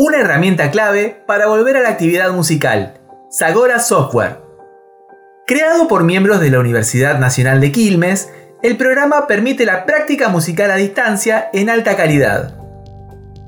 una 0.00 0.20
herramienta 0.20 0.70
clave 0.70 1.24
para 1.26 1.48
volver 1.48 1.76
a 1.76 1.80
la 1.80 1.88
actividad 1.88 2.30
musical, 2.30 3.00
Sagora 3.30 3.80
Software. 3.80 4.36
Creado 5.44 5.88
por 5.88 6.04
miembros 6.04 6.38
de 6.38 6.52
la 6.52 6.60
Universidad 6.60 7.18
Nacional 7.18 7.60
de 7.60 7.72
Quilmes, 7.72 8.32
el 8.62 8.76
programa 8.76 9.26
permite 9.26 9.66
la 9.66 9.86
práctica 9.86 10.28
musical 10.28 10.70
a 10.70 10.76
distancia 10.76 11.50
en 11.52 11.68
alta 11.68 11.96
calidad. 11.96 12.54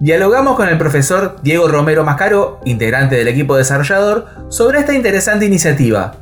Dialogamos 0.01 0.57
con 0.57 0.69
el 0.69 0.77
profesor 0.77 1.41
Diego 1.41 1.69
Romero 1.69 2.03
Mascaro, 2.03 2.59
integrante 2.65 3.15
del 3.15 3.29
equipo 3.29 3.57
desarrollador, 3.57 4.27
sobre 4.49 4.81
esta 4.81 4.93
interesante 4.93 5.47
iniciativa. 5.47 6.17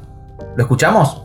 ¿Lo 0.57 0.63
escuchamos? 0.63 1.23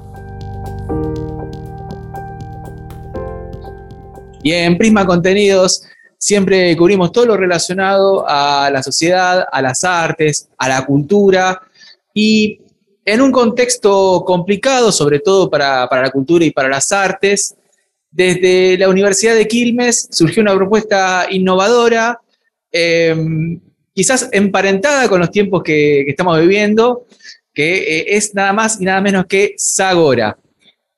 Y 4.42 4.54
en 4.54 4.78
Prisma 4.78 5.06
Contenidos 5.06 5.84
siempre 6.24 6.73
cubrimos 6.77 7.12
todo 7.12 7.26
lo 7.26 7.36
relacionado 7.36 8.23
a 8.26 8.70
la 8.72 8.82
sociedad, 8.82 9.45
a 9.52 9.62
las 9.62 9.84
artes, 9.84 10.48
a 10.58 10.70
la 10.70 10.86
cultura 10.86 11.62
y 12.13 12.62
en 13.04 13.20
un 13.20 13.30
contexto 13.30 14.23
complicado, 14.26 14.94
sobre 14.94 15.20
todo 15.20 15.49
para, 15.49 15.86
la 15.91 16.09
cultura 16.12 16.46
y 16.46 16.52
para 16.52 16.70
las 16.70 16.94
artes, 16.94 17.55
desde 18.09 18.77
la 18.77 18.88
Universidad 18.88 19.36
de 19.36 19.49
Quilmes 19.49 20.08
surgió 20.12 20.41
una 20.41 20.55
propuesta 20.55 21.27
innovadora, 21.30 22.22
em, 22.71 23.60
quizás 23.94 24.30
emparentada 24.32 25.10
con 25.10 25.20
los 25.20 25.30
tiempos 25.30 25.62
que, 25.62 26.04
estamos 26.08 26.40
viviendo, 26.40 27.05
que 27.54 27.99
eh, 27.99 28.05
es 28.16 28.34
nada 28.34 28.54
más 28.54 28.80
y 28.80 28.85
nada 28.85 29.02
menos 29.02 29.26
que 29.26 29.55
Sagora. 29.58 30.38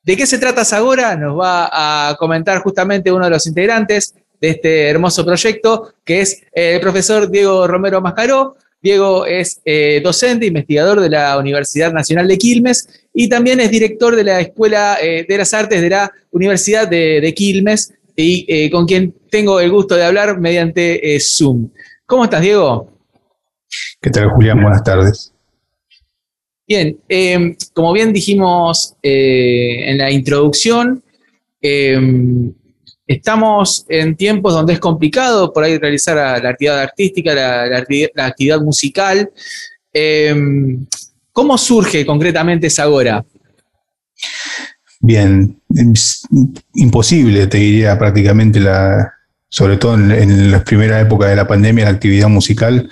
¿De 0.04 0.16
qué 0.16 0.28
se 0.28 0.38
trata 0.38 0.64
Sagora? 0.64 1.16
Nos 1.16 1.36
va 1.36 2.10
a 2.10 2.16
comentar 2.16 2.60
justamente 2.60 3.12
uno 3.12 3.26
de 3.26 3.32
los 3.32 3.48
integrantes 3.48 4.14
de 4.40 4.50
este 4.50 4.90
hermoso 4.90 5.26
proyecto, 5.26 5.94
que 6.04 6.22
es 6.22 6.44
el 6.54 6.80
profesor 6.80 7.30
Diego 7.30 7.68
Romero 7.68 8.02
Mascaró. 8.02 8.58
Diego 8.82 9.26
es 9.26 9.62
eh, 9.66 10.00
docente, 10.04 10.46
investigador 10.46 11.02
de 11.02 11.10
la 11.10 11.38
Universidad 11.40 11.92
Nacional 11.92 12.28
de 12.28 12.38
Quilmes 12.38 12.88
y 13.14 13.28
también 13.28 13.60
es 13.60 13.72
director 13.72 14.16
de 14.16 14.24
la 14.24 14.40
Escuela 14.42 14.98
eh, 15.02 15.26
de 15.28 15.38
las 15.38 15.54
Artes 15.54 15.82
de 15.82 15.90
la 15.90 16.12
Universidad 16.32 16.88
de, 16.88 17.34
Quilmes 17.36 17.94
y 18.16 18.46
eh, 18.48 18.70
con 18.70 18.86
quien 18.86 19.16
tengo 19.32 19.60
el 19.60 19.72
gusto 19.72 19.96
de 19.96 20.06
hablar 20.06 20.40
mediante 20.40 21.20
Zoom. 21.20 21.70
¿Cómo 22.06 22.26
estás, 22.26 22.42
Diego? 22.42 22.96
¿Qué 24.00 24.12
tal, 24.12 24.30
Julián? 24.30 24.62
Buenas 24.62 24.84
tardes. 24.84 25.34
Bien, 26.68 26.98
em, 27.08 27.56
como 27.74 27.94
bien 27.94 28.12
dijimos 28.12 28.96
eh, 29.04 29.90
en 29.90 30.00
la 30.00 30.10
introducción, 30.10 31.04
em, 31.62 32.54
estamos 33.08 33.86
en 33.90 34.16
tiempos 34.16 34.54
donde 34.54 34.74
es 34.74 34.80
complicado 34.80 35.52
por 35.54 35.64
ahí 35.64 35.78
realizar 35.78 36.16
la, 36.16 36.50
actividad 36.50 36.80
artística, 36.80 37.34
la, 37.34 38.26
actividad 38.26 38.62
musical. 38.62 39.30
Em, 39.94 40.86
¿Cómo 41.32 41.58
surge 41.58 42.06
concretamente 42.06 42.68
esa 42.68 42.84
agora? 42.84 43.26
Bien, 45.00 45.60
imposible, 46.74 47.48
te 47.48 47.58
diría 47.58 47.98
prácticamente, 47.98 48.60
la, 48.60 49.14
sobre 49.50 49.78
todo 49.78 49.96
en, 49.96 50.52
la 50.52 50.64
primera 50.64 51.00
época 51.00 51.28
de 51.28 51.36
la 51.36 51.48
pandemia, 51.48 51.86
la 51.86 51.92
actividad 51.92 52.30
musical. 52.30 52.90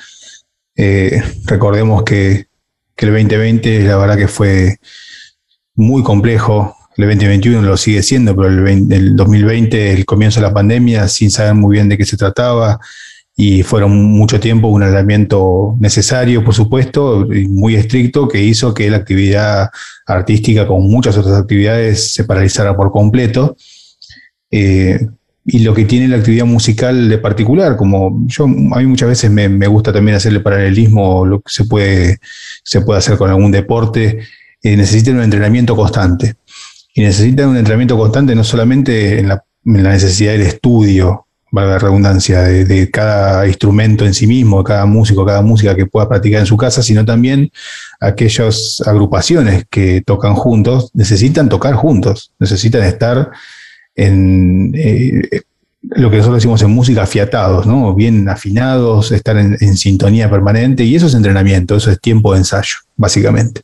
Eh, 0.75 1.21
recordemos 1.45 2.03
que 2.03 2.47
que 2.95 3.05
el 3.05 3.13
2020 3.13 3.83
la 3.83 3.97
verdad 3.97 4.17
que 4.17 4.27
fue 4.27 4.77
muy 5.75 6.03
complejo. 6.03 6.75
El 6.97 7.07
2021 7.07 7.61
lo 7.61 7.77
sigue 7.77 8.03
siendo, 8.03 8.35
pero 8.35 8.49
el, 8.49 9.15
2020, 9.15 9.93
el 9.93 10.05
comienzo 10.05 10.39
de 10.39 10.47
la 10.47 10.53
pandemia, 10.53 11.07
sin 11.07 11.31
saber 11.31 11.55
muy 11.55 11.73
bien 11.73 11.89
de 11.89 11.97
qué 11.97 12.05
se 12.05 12.17
trataba, 12.17 12.79
y 13.35 13.63
fueron 13.63 13.95
mucho 14.11 14.39
tiempo 14.39 14.67
un 14.67 14.83
aislamiento 14.83 15.75
necesario, 15.79 16.43
por 16.43 16.53
supuesto, 16.53 17.27
muy 17.49 17.75
estricto, 17.75 18.27
que 18.27 18.43
hizo 18.43 18.73
que 18.73 18.89
la 18.91 18.97
actividad 18.97 19.69
artística, 20.05 20.67
con 20.67 20.83
muchas 20.87 21.17
otras 21.17 21.39
actividades, 21.39 22.13
se 22.13 22.25
paralizara 22.25 22.75
por 22.75 22.91
completo. 22.91 23.57
Eh, 24.51 24.99
y 25.45 25.59
lo 25.59 25.73
que 25.73 25.85
tiene 25.85 26.07
la 26.07 26.17
actividad 26.17 26.45
musical 26.45 27.09
de 27.09 27.17
particular, 27.17 27.75
como 27.75 28.25
yo, 28.27 28.45
a 28.45 28.47
mí 28.47 28.85
muchas 28.85 29.09
veces 29.09 29.31
me, 29.31 29.67
gusta 29.67 29.91
también 29.91 30.15
hacerle 30.15 30.39
paralelismo, 30.39 31.25
lo 31.25 31.41
que 31.41 31.51
se 31.51 31.65
puede, 31.65 32.19
se 32.63 32.81
puede 32.81 32.99
hacer 32.99 33.17
con 33.17 33.29
algún 33.29 33.51
deporte, 33.51 34.19
eh, 34.61 34.77
necesitan 34.77 35.17
un 35.17 35.23
entrenamiento 35.23 35.75
constante. 35.75 36.35
Y 36.93 37.01
necesitan 37.01 37.49
un 37.49 37.57
entrenamiento 37.57 37.97
constante 37.97 38.35
no 38.35 38.43
solamente 38.43 39.19
en 39.19 39.29
la, 39.29 39.43
necesidad 39.63 40.33
del 40.33 40.41
estudio, 40.41 41.25
valga 41.51 41.73
la 41.73 41.79
redundancia, 41.79 42.41
de, 42.41 42.91
cada 42.91 43.47
instrumento 43.47 44.05
en 44.05 44.13
sí 44.13 44.27
mismo, 44.27 44.63
cada 44.63 44.85
músico, 44.85 45.25
cada 45.25 45.41
música 45.41 45.75
que 45.75 45.85
pueda 45.85 46.09
practicar 46.09 46.41
en 46.41 46.45
su 46.45 46.57
casa, 46.57 46.83
sino 46.83 47.05
también 47.05 47.49
aquellas 48.01 48.81
agrupaciones 48.85 49.65
que 49.69 50.01
tocan 50.01 50.35
juntos, 50.35 50.91
necesitan 50.93 51.47
tocar 51.47 51.75
juntos, 51.75 52.33
necesitan 52.39 52.83
estar 52.83 53.31
en 53.95 54.73
eh, 54.75 55.41
lo 55.83 56.09
que 56.09 56.17
nosotros 56.17 56.37
decimos 56.37 56.61
en 56.61 56.71
música, 56.71 57.03
afiatados, 57.03 57.67
¿no? 57.67 57.93
bien 57.93 58.29
afinados, 58.29 59.11
estar 59.11 59.37
en, 59.37 59.57
sintonía 59.75 60.29
permanente, 60.29 60.83
y 60.83 60.95
eso 60.95 61.07
es 61.07 61.13
entrenamiento, 61.13 61.75
eso 61.75 61.91
es 61.91 61.99
tiempo 61.99 62.33
de 62.33 62.39
ensayo, 62.39 62.75
básicamente. 62.95 63.61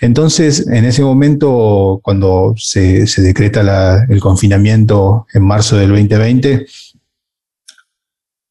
Entonces, 0.00 0.66
en 0.66 0.84
ese 0.84 1.02
momento, 1.02 2.00
cuando 2.02 2.54
se, 2.56 3.06
decreta 3.18 4.04
el 4.08 4.20
confinamiento 4.20 5.26
en 5.32 5.44
marzo 5.44 5.76
del 5.76 5.90
2020, 5.90 6.66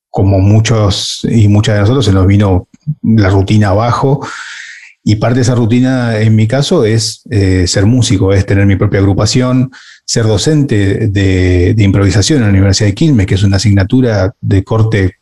como 0.09 0.39
muchos 0.39 1.27
y 1.29 1.47
muchas 1.47 1.75
de 1.75 1.81
nosotros, 1.81 2.05
se 2.05 2.13
nos 2.13 2.25
vino 2.25 2.67
la 3.01 3.29
rutina 3.29 3.69
abajo, 3.69 4.25
y 5.03 5.17
parte 5.17 5.35
de 5.35 5.41
esa 5.41 5.55
rutina, 5.55 6.19
en 6.19 6.35
mi 6.35 6.47
caso, 6.47 6.85
es 6.85 7.23
eh, 7.29 7.67
ser 7.67 7.85
músico, 7.85 8.31
es 8.31 8.45
tener 8.45 8.65
mi 8.65 8.77
propia 8.77 9.01
agrupación, 9.01 9.69
ser 10.05 10.25
docente 10.25 11.09
de, 11.09 11.75
improvisación 11.77 12.39
en 12.39 12.45
la 12.45 12.51
Universidad 12.51 12.87
de 12.87 12.95
Quilmes, 12.95 13.27
que 13.27 13.35
es 13.35 13.43
una 13.43 13.57
asignatura 13.57 14.33
de 14.39 14.63
corte 14.63 15.17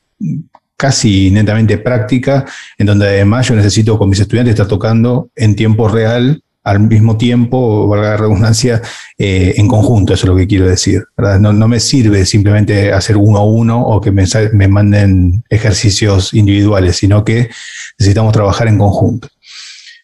casi 0.77 1.31
netamente 1.31 1.79
práctica, 1.79 2.45
en 2.77 2.85
donde 2.85 3.07
además 3.07 3.47
yo 3.47 3.55
necesito 3.55 3.97
con 3.97 4.09
mis 4.09 4.19
estudiantes 4.19 4.53
estar 4.53 4.67
tocando 4.67 5.29
en 5.35 5.55
tiempo 5.55 5.87
real, 5.87 6.43
al 6.63 6.79
mismo 6.79 7.17
tiempo, 7.17 7.87
valga 7.87 8.11
la 8.11 8.17
redundancia, 8.17 8.83
eh, 9.17 9.55
en 9.57 9.67
conjunto, 9.67 10.13
eso 10.13 10.27
es 10.27 10.29
lo 10.29 10.35
que 10.35 10.45
quiero 10.45 10.67
decir. 10.67 11.03
No, 11.39 11.67
me 11.67 11.79
sirve 11.79 12.23
simplemente 12.27 12.93
hacer 12.93 13.17
uno 13.17 13.39
a 13.39 13.45
uno 13.45 13.81
o 13.81 13.99
que 13.99 14.11
me 14.11 14.67
manden 14.67 15.43
ejercicios 15.49 16.35
individuales, 16.35 16.97
sino 16.97 17.25
que 17.25 17.49
necesitamos 17.97 18.31
trabajar 18.31 18.67
en 18.67 18.77
conjunto. 18.77 19.27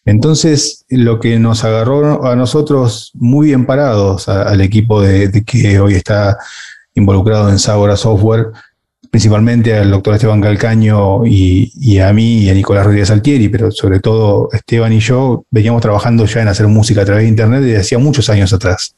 Entonces, 0.04 0.84
lo 0.88 1.20
que 1.20 1.38
nos 1.38 1.64
agarró 1.64 2.24
a 2.26 2.36
nosotros 2.36 3.10
muy 3.14 3.48
bien 3.48 3.66
parados, 3.66 4.28
al 4.28 4.60
equipo 4.60 5.02
de, 5.02 5.44
que 5.44 5.78
hoy 5.80 5.94
está 5.94 6.38
involucrado 6.94 7.50
en 7.50 7.58
Sabora 7.58 7.96
Software, 7.96 8.48
principalmente 9.10 9.74
al 9.74 9.90
doctor 9.90 10.14
Esteban 10.14 10.40
Calcaño 10.40 11.24
y, 11.26 11.98
a 11.98 12.12
mí 12.12 12.38
y 12.38 12.50
a 12.50 12.54
Nicolás 12.54 12.84
Rodríguez 12.84 13.10
Altieri, 13.10 13.48
pero 13.48 13.70
sobre 13.70 14.00
todo 14.00 14.48
Esteban 14.52 14.92
y 14.92 15.00
yo 15.00 15.44
veníamos 15.50 15.82
trabajando 15.82 16.24
ya 16.26 16.42
en 16.42 16.48
hacer 16.48 16.66
música 16.68 17.02
a 17.02 17.04
través 17.04 17.24
de 17.24 17.28
Internet 17.28 17.62
desde 17.62 17.80
hacía 17.80 17.98
muchos 17.98 18.28
años 18.30 18.52
atrás. 18.52 18.94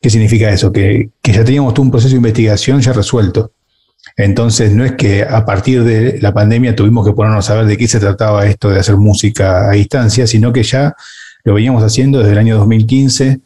¿Qué 0.00 0.10
significa 0.10 0.50
eso? 0.50 0.72
Que, 0.72 1.10
que 1.22 1.32
ya 1.32 1.44
teníamos 1.44 1.74
todo 1.74 1.82
un 1.82 1.90
proceso 1.90 2.12
de 2.12 2.18
investigación 2.18 2.80
ya 2.80 2.92
resuelto. 2.92 3.52
Entonces, 4.16 4.72
no 4.72 4.84
es 4.84 4.92
que 4.92 5.22
a 5.22 5.44
partir 5.44 5.82
de 5.84 6.18
la 6.20 6.32
pandemia 6.32 6.76
tuvimos 6.76 7.06
que 7.06 7.12
ponernos 7.12 7.48
a 7.50 7.54
ver 7.56 7.66
de 7.66 7.76
qué 7.76 7.88
se 7.88 7.98
trataba 7.98 8.46
esto 8.46 8.70
de 8.70 8.78
hacer 8.78 8.96
música 8.96 9.68
a 9.68 9.72
distancia, 9.72 10.26
sino 10.26 10.52
que 10.52 10.62
ya 10.62 10.94
lo 11.44 11.54
veníamos 11.54 11.82
haciendo 11.82 12.18
desde 12.18 12.32
el 12.32 12.38
año 12.38 12.56
2015. 12.58 13.40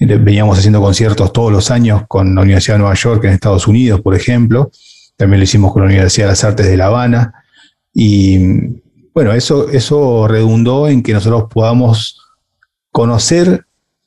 Veníamos 0.00 0.58
haciendo 0.58 0.80
conciertos 0.80 1.32
todos 1.32 1.50
los 1.50 1.70
años 1.70 2.02
con 2.06 2.34
la 2.34 2.42
Universidad 2.42 2.74
de 2.74 2.80
Nueva 2.80 2.94
York 2.94 3.24
en 3.24 3.32
Estados 3.32 3.66
Unidos, 3.66 4.00
por 4.00 4.14
ejemplo. 4.14 4.70
También 5.16 5.40
lo 5.40 5.44
hicimos 5.44 5.72
con 5.72 5.82
la 5.82 5.88
Universidad 5.88 6.26
de 6.26 6.32
las 6.32 6.44
Artes 6.44 6.66
de 6.66 6.76
La 6.76 6.86
Habana. 6.86 7.32
Y 7.92 8.38
bueno, 9.12 9.32
eso, 9.32 9.68
eso 9.70 10.28
redundó 10.28 10.88
en 10.88 11.02
que 11.02 11.12
nosotros 11.12 11.44
podamos 11.52 12.20
conocer 12.92 13.64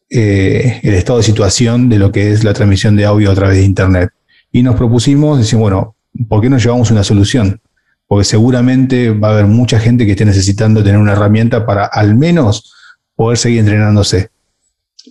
eh, 0.10 0.80
el 0.84 0.94
estado 0.94 1.20
de 1.20 1.24
situación 1.24 1.90
de 1.90 1.98
lo 1.98 2.12
que 2.12 2.32
es 2.32 2.44
la 2.44 2.54
transmisión 2.54 2.96
de 2.96 3.06
audio 3.06 3.32
a 3.32 3.36
través 3.36 3.58
de 3.58 3.64
Internet. 3.64 4.12
Y 4.52 4.64
nos 4.64 4.76
propusimos, 4.76 5.38
decir, 5.38 5.58
bueno, 5.58 5.96
¿por 6.28 6.42
qué 6.42 6.50
no 6.50 6.58
llevamos 6.58 6.92
una 6.92 7.04
solución? 7.04 7.62
Porque 8.08 8.26
seguramente 8.26 9.12
va 9.12 9.30
a 9.30 9.32
haber 9.32 9.46
mucha 9.46 9.80
gente 9.80 10.06
que 10.06 10.12
esté 10.12 10.26
necesitando 10.26 10.84
tener 10.84 11.00
una 11.00 11.14
herramienta 11.14 11.66
para 11.66 11.86
al 11.86 12.16
menos 12.16 12.74
poder 13.16 13.38
seguir 13.38 13.60
entrenándose. 13.60 14.30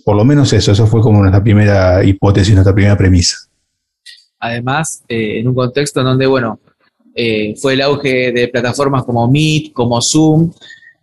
Por 0.05 0.15
lo 0.15 0.23
menos 0.23 0.53
eso, 0.53 0.71
eso 0.71 0.85
fue 0.85 1.01
como 1.01 1.19
nuestra 1.19 1.43
primera 1.43 2.03
hipótesis, 2.03 2.53
nuestra 2.53 2.73
primera 2.73 2.97
premisa. 2.97 3.37
Además, 4.39 5.03
eh, 5.07 5.39
en 5.39 5.47
un 5.47 5.55
contexto 5.55 5.99
en 5.99 6.07
donde, 6.07 6.25
bueno, 6.25 6.59
eh, 7.15 7.55
fue 7.59 7.73
el 7.73 7.81
auge 7.81 8.31
de 8.31 8.47
plataformas 8.47 9.03
como 9.03 9.29
Meet, 9.29 9.73
como 9.73 10.01
Zoom, 10.01 10.51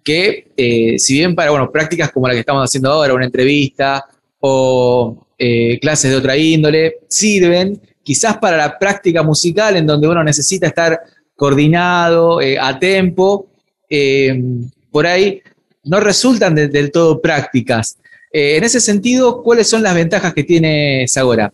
que 0.03 0.49
eh, 0.57 0.99
si 0.99 1.15
bien 1.15 1.35
para, 1.35 1.51
bueno, 1.51 1.71
prácticas 1.71 2.11
como 2.11 2.27
la 2.27 2.35
que 2.35 2.41
estamos 2.41 2.65
haciendo 2.65 2.91
ahora, 2.91 3.15
una 3.15 3.27
entrevista 3.27 4.05
o 4.41 5.25
clases 5.81 6.11
de 6.11 6.17
otra 6.17 6.37
índole, 6.37 6.97
sirven, 7.09 7.81
quizás 8.09 8.39
para 8.39 8.57
la 8.57 8.79
práctica 8.79 9.23
musical, 9.23 9.77
en 9.77 9.87
donde 9.87 10.09
uno 10.09 10.25
necesita 10.25 10.67
estar 10.67 10.99
coordinado, 11.37 12.41
a 12.59 12.79
tiempo, 12.79 13.51
por 14.91 15.07
ahí 15.07 15.43
no 15.85 16.01
resultan 16.01 16.55
del 16.55 16.91
todo 16.91 17.21
prácticas. 17.21 17.99
en 18.33 18.65
ese 18.65 18.81
sentido, 18.81 19.43
¿cuáles 19.43 19.69
son 19.69 19.83
las 19.83 19.95
ventajas 19.95 20.33
que 20.33 20.43
tiene 20.43 21.05
Sagora? 21.07 21.53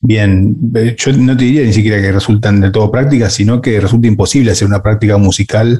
Bien, 0.00 0.56
yo 0.96 1.12
no 1.12 1.36
te 1.36 1.44
diría 1.44 1.62
ni 1.62 1.72
siquiera 1.72 2.02
que 2.02 2.10
resultan 2.10 2.60
de 2.60 2.72
todo 2.72 2.90
prácticas, 2.90 3.32
sino 3.32 3.60
que 3.60 3.78
resulta 3.78 4.08
imposible 4.08 4.50
hacer 4.50 4.66
una 4.66 4.82
práctica 4.82 5.18
musical 5.18 5.78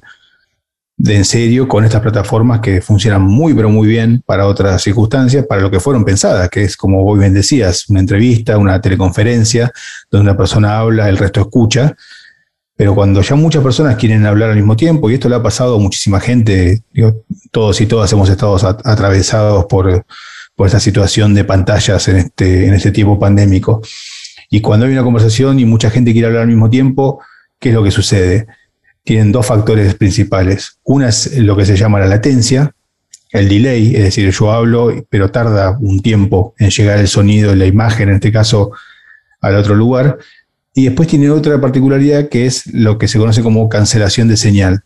de 0.98 1.16
en 1.16 1.24
serio 1.24 1.68
con 1.68 1.84
estas 1.84 2.00
plataformas 2.00 2.60
que 2.60 2.80
funcionan 2.80 3.22
muy 3.22 3.52
pero 3.52 3.68
muy 3.68 3.86
bien 3.86 4.22
para 4.24 4.46
otras 4.46 4.82
circunstancias, 4.82 5.44
para 5.46 5.60
lo 5.60 5.70
que 5.70 5.80
fueron 5.80 6.04
pensadas, 6.04 6.48
que 6.48 6.64
es 6.64 6.76
como 6.76 7.02
vos 7.02 7.18
bien 7.18 7.34
decías, 7.34 7.88
una 7.88 8.00
entrevista, 8.00 8.56
una 8.56 8.80
teleconferencia, 8.80 9.70
donde 10.10 10.30
una 10.30 10.36
persona 10.36 10.78
habla, 10.78 11.08
el 11.08 11.18
resto 11.18 11.40
escucha. 11.40 11.94
Pero 12.76 12.94
cuando 12.94 13.22
ya 13.22 13.36
muchas 13.36 13.62
personas 13.62 13.96
quieren 13.96 14.26
hablar 14.26 14.50
al 14.50 14.56
mismo 14.56 14.76
tiempo, 14.76 15.10
y 15.10 15.14
esto 15.14 15.28
le 15.28 15.36
ha 15.36 15.42
pasado 15.42 15.76
a 15.76 15.78
muchísima 15.78 16.20
gente, 16.20 16.82
todos 17.50 17.80
y 17.80 17.86
todas 17.86 18.12
hemos 18.12 18.28
estado 18.28 18.56
atravesados 18.84 19.64
por, 19.64 20.04
por 20.54 20.66
esta 20.66 20.80
situación 20.80 21.34
de 21.34 21.44
pantallas 21.44 22.08
en 22.08 22.16
este, 22.16 22.66
en 22.66 22.74
este 22.74 22.90
tiempo 22.90 23.18
pandémico. 23.18 23.80
Y 24.50 24.60
cuando 24.60 24.86
hay 24.86 24.92
una 24.92 25.02
conversación 25.02 25.58
y 25.58 25.64
mucha 25.64 25.90
gente 25.90 26.12
quiere 26.12 26.26
hablar 26.26 26.42
al 26.42 26.48
mismo 26.48 26.68
tiempo, 26.68 27.20
¿qué 27.58 27.70
es 27.70 27.74
lo 27.74 27.82
que 27.82 27.90
sucede? 27.90 28.46
Tienen 29.06 29.30
dos 29.30 29.46
factores 29.46 29.94
principales. 29.94 30.80
Una 30.82 31.10
es 31.10 31.38
lo 31.38 31.56
que 31.56 31.64
se 31.64 31.76
llama 31.76 32.00
la 32.00 32.08
latencia, 32.08 32.74
el 33.30 33.48
delay, 33.48 33.94
es 33.94 34.02
decir, 34.02 34.28
yo 34.32 34.50
hablo, 34.50 34.92
pero 35.08 35.30
tarda 35.30 35.78
un 35.80 36.00
tiempo 36.00 36.54
en 36.58 36.70
llegar 36.70 36.98
el 36.98 37.06
sonido 37.06 37.54
la 37.54 37.66
imagen, 37.66 38.08
en 38.08 38.16
este 38.16 38.32
caso, 38.32 38.72
al 39.40 39.54
otro 39.54 39.76
lugar. 39.76 40.18
Y 40.74 40.86
después 40.86 41.06
tiene 41.06 41.30
otra 41.30 41.60
particularidad 41.60 42.28
que 42.28 42.46
es 42.46 42.66
lo 42.74 42.98
que 42.98 43.06
se 43.06 43.18
conoce 43.18 43.44
como 43.44 43.68
cancelación 43.68 44.26
de 44.26 44.36
señal. 44.36 44.82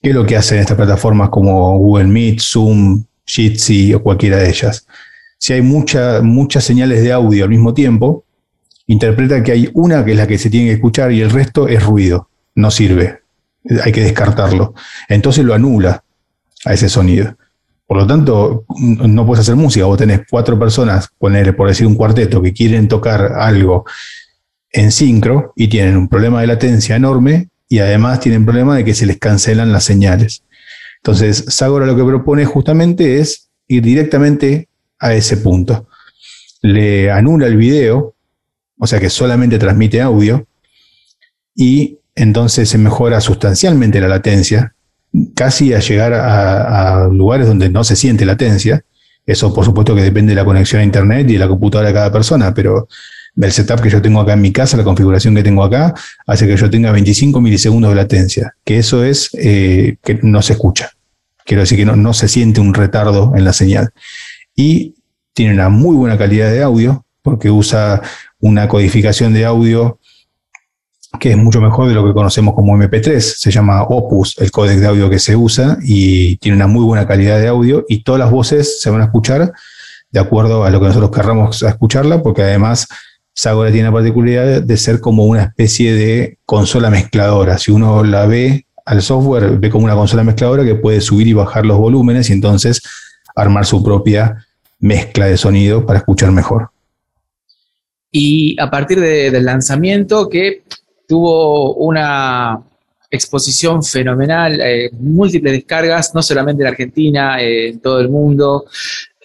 ¿Qué 0.00 0.08
es 0.08 0.14
lo 0.14 0.24
que 0.24 0.36
hacen 0.36 0.58
estas 0.58 0.78
plataformas 0.78 1.28
como 1.28 1.76
Google 1.76 2.06
Meet, 2.06 2.40
Zoom, 2.40 3.04
Jitsi 3.26 3.92
o 3.92 4.02
cualquiera 4.02 4.38
de 4.38 4.48
ellas? 4.48 4.86
Si 5.36 5.52
hay 5.52 5.60
muchas 5.60 6.64
señales 6.64 7.02
de 7.02 7.12
audio 7.12 7.44
al 7.44 7.50
mismo 7.50 7.74
tiempo, 7.74 8.24
interpreta 8.86 9.42
que 9.42 9.52
hay 9.52 9.70
una 9.74 10.06
que 10.06 10.12
es 10.12 10.16
la 10.16 10.26
que 10.26 10.38
se 10.38 10.48
tiene 10.48 10.68
que 10.68 10.74
escuchar 10.74 11.12
y 11.12 11.20
el 11.20 11.30
resto 11.30 11.68
es 11.68 11.84
ruido, 11.84 12.30
no 12.54 12.70
sirve 12.70 13.21
hay 13.84 13.92
que 13.92 14.02
descartarlo. 14.02 14.74
Entonces 15.08 15.44
lo 15.44 15.54
anula 15.54 16.04
a 16.64 16.72
ese 16.72 16.88
sonido. 16.88 17.36
Por 17.86 17.98
lo 17.98 18.06
tanto, 18.06 18.64
no 18.78 19.26
puedes 19.26 19.42
hacer 19.42 19.56
música. 19.56 19.84
Vos 19.84 19.98
tenés 19.98 20.22
cuatro 20.30 20.58
personas, 20.58 21.08
poner, 21.18 21.54
por 21.54 21.68
decir 21.68 21.86
un 21.86 21.94
cuarteto, 21.94 22.40
que 22.40 22.52
quieren 22.52 22.88
tocar 22.88 23.32
algo 23.36 23.84
en 24.70 24.90
sincro 24.90 25.52
y 25.56 25.68
tienen 25.68 25.96
un 25.96 26.08
problema 26.08 26.40
de 26.40 26.46
latencia 26.46 26.96
enorme 26.96 27.50
y 27.68 27.78
además 27.78 28.20
tienen 28.20 28.44
problema 28.44 28.76
de 28.76 28.84
que 28.84 28.94
se 28.94 29.06
les 29.06 29.18
cancelan 29.18 29.72
las 29.72 29.84
señales. 29.84 30.44
Entonces, 30.98 31.44
Sagora 31.48 31.84
lo 31.84 31.96
que 31.96 32.04
propone 32.04 32.44
justamente 32.44 33.18
es 33.18 33.50
ir 33.66 33.82
directamente 33.82 34.68
a 34.98 35.14
ese 35.14 35.36
punto. 35.36 35.88
Le 36.62 37.10
anula 37.10 37.46
el 37.46 37.56
video, 37.56 38.14
o 38.78 38.86
sea 38.86 39.00
que 39.00 39.10
solamente 39.10 39.58
transmite 39.58 40.00
audio, 40.00 40.46
y 41.54 41.98
entonces 42.14 42.68
se 42.68 42.78
mejora 42.78 43.20
sustancialmente 43.20 44.00
la 44.00 44.08
latencia, 44.08 44.74
casi 45.34 45.74
a 45.74 45.80
llegar 45.80 46.12
a, 46.14 47.08
lugares 47.08 47.46
donde 47.46 47.68
no 47.68 47.84
se 47.84 47.96
siente 47.96 48.24
latencia. 48.24 48.84
Eso 49.24 49.54
por 49.54 49.64
supuesto 49.64 49.94
que 49.94 50.02
depende 50.02 50.32
de 50.32 50.36
la 50.36 50.44
conexión 50.44 50.80
a 50.80 50.84
Internet 50.84 51.28
y 51.30 51.34
de 51.34 51.38
la 51.38 51.48
computadora 51.48 51.88
de 51.88 51.94
cada 51.94 52.12
persona, 52.12 52.52
pero 52.52 52.88
el 53.40 53.52
setup 53.52 53.80
que 53.80 53.88
yo 53.88 54.02
tengo 54.02 54.20
acá 54.20 54.34
en 54.34 54.42
mi 54.42 54.52
casa, 54.52 54.76
la 54.76 54.84
configuración 54.84 55.34
que 55.34 55.42
tengo 55.42 55.64
acá, 55.64 55.94
hace 56.26 56.46
que 56.46 56.56
yo 56.56 56.68
tenga 56.68 56.90
25 56.92 57.40
milisegundos 57.40 57.90
de 57.90 57.96
latencia, 57.96 58.54
que 58.64 58.78
eso 58.78 59.04
es 59.04 59.30
eh, 59.34 59.96
que 60.02 60.18
no 60.22 60.42
se 60.42 60.54
escucha. 60.54 60.90
Quiero 61.44 61.62
decir 61.62 61.78
que 61.78 61.84
no, 61.84 61.96
no 61.96 62.12
se 62.14 62.28
siente 62.28 62.60
un 62.60 62.74
retardo 62.74 63.32
en 63.34 63.44
la 63.44 63.52
señal. 63.52 63.90
Y 64.54 64.96
tiene 65.32 65.54
una 65.54 65.70
muy 65.70 65.96
buena 65.96 66.18
calidad 66.18 66.50
de 66.50 66.62
audio, 66.62 67.04
porque 67.22 67.50
usa 67.50 68.02
una 68.40 68.68
codificación 68.68 69.32
de 69.32 69.44
audio 69.44 69.98
que 71.20 71.30
es 71.30 71.36
mucho 71.36 71.60
mejor 71.60 71.88
de 71.88 71.94
lo 71.94 72.04
que 72.04 72.12
conocemos 72.12 72.54
como 72.54 72.76
MP3. 72.76 73.20
Se 73.20 73.50
llama 73.50 73.82
Opus, 73.82 74.36
el 74.38 74.50
códec 74.50 74.78
de 74.78 74.86
audio 74.86 75.10
que 75.10 75.18
se 75.18 75.36
usa, 75.36 75.78
y 75.82 76.36
tiene 76.36 76.56
una 76.56 76.66
muy 76.66 76.84
buena 76.84 77.06
calidad 77.06 77.38
de 77.38 77.48
audio, 77.48 77.84
y 77.88 78.02
todas 78.02 78.18
las 78.18 78.30
voces 78.30 78.80
se 78.80 78.90
van 78.90 79.00
a 79.02 79.04
escuchar 79.04 79.52
de 80.10 80.20
acuerdo 80.20 80.64
a 80.64 80.70
lo 80.70 80.80
que 80.80 80.86
nosotros 80.86 81.10
querramos 81.10 81.62
escucharla, 81.62 82.22
porque 82.22 82.42
además 82.42 82.86
Sagora 83.34 83.70
tiene 83.70 83.88
la 83.88 83.92
particularidad 83.92 84.62
de 84.62 84.76
ser 84.76 85.00
como 85.00 85.24
una 85.24 85.42
especie 85.42 85.94
de 85.94 86.38
consola 86.44 86.90
mezcladora. 86.90 87.56
Si 87.58 87.70
uno 87.70 88.04
la 88.04 88.26
ve 88.26 88.66
al 88.84 89.00
software, 89.00 89.58
ve 89.58 89.70
como 89.70 89.84
una 89.84 89.94
consola 89.94 90.22
mezcladora 90.22 90.64
que 90.64 90.74
puede 90.74 91.00
subir 91.00 91.26
y 91.28 91.32
bajar 91.32 91.64
los 91.64 91.78
volúmenes 91.78 92.28
y 92.28 92.34
entonces 92.34 92.82
armar 93.34 93.64
su 93.64 93.82
propia 93.82 94.46
mezcla 94.80 95.26
de 95.26 95.38
sonido 95.38 95.86
para 95.86 96.00
escuchar 96.00 96.30
mejor. 96.30 96.70
Y 98.10 98.60
a 98.60 98.70
partir 98.70 99.00
del 99.00 99.44
lanzamiento, 99.44 100.28
que 100.28 100.62
tuvo 101.12 101.74
una 101.74 102.58
exposición 103.10 103.84
fenomenal, 103.84 104.58
eh, 104.62 104.88
múltiples 104.98 105.52
descargas, 105.52 106.14
no 106.14 106.22
solamente 106.22 106.62
en 106.62 106.68
Argentina, 106.68 107.38
eh, 107.38 107.68
en 107.68 107.80
todo 107.80 108.00
el 108.00 108.08
mundo. 108.08 108.64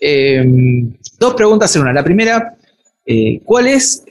Em, 0.01 0.93
dos 1.17 1.33
preguntas 1.33 1.73
en 1.77 1.83
una. 1.83 1.93
La 1.93 2.03
primera, 2.03 2.57
eh, 3.05 3.39
¿cuál 3.45 3.67
es 3.67 4.03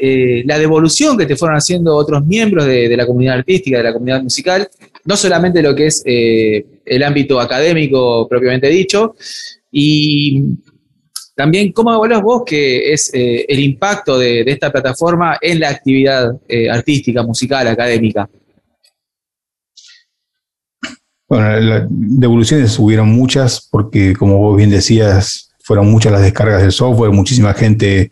la 0.47 0.59
devolución 0.59 1.19
que 1.19 1.27
te 1.27 1.37
fueron 1.37 1.59
haciendo 1.59 1.95
otros 1.95 2.25
miembros 2.25 2.65
de, 2.65 2.97
la 2.97 3.07
comunidad 3.07 3.41
artística, 3.41 3.77
de 3.77 3.85
la 3.85 3.93
comunidad 3.93 4.23
musical? 4.23 4.67
No 5.05 5.15
solamente 5.15 5.61
lo 5.61 5.75
que 5.75 5.89
es 5.89 6.03
el 6.07 7.03
ámbito 7.03 7.39
académico 7.39 8.27
propiamente 8.27 8.69
dicho, 8.69 9.17
y 9.71 10.45
también, 11.37 11.71
¿cómo 11.71 11.93
evaluas 11.93 12.23
vos 12.23 12.43
que 12.47 12.95
es 12.95 13.13
eh, 13.13 13.45
el 13.47 13.61
impacto 13.61 14.19
de, 14.19 14.41
esta 14.41 14.73
plataforma 14.73 15.39
en 15.39 15.61
la 15.61 15.69
actividad 15.69 16.35
eh, 16.49 16.71
artística, 16.71 17.23
musical, 17.23 17.69
académica? 17.69 18.27
Bueno, 21.29 21.61
las 21.61 21.87
devoluciones 21.91 22.79
hubieron 22.79 23.11
muchas 23.11 23.69
porque, 23.71 24.15
como 24.17 24.39
vos 24.39 24.57
bien 24.57 24.71
decías, 24.71 25.55
fueron 25.63 25.91
muchas 25.91 26.13
las 26.13 26.23
descargas 26.23 26.63
del 26.63 26.73
software, 26.73 27.11
muchísima 27.13 27.53
gente 27.53 28.11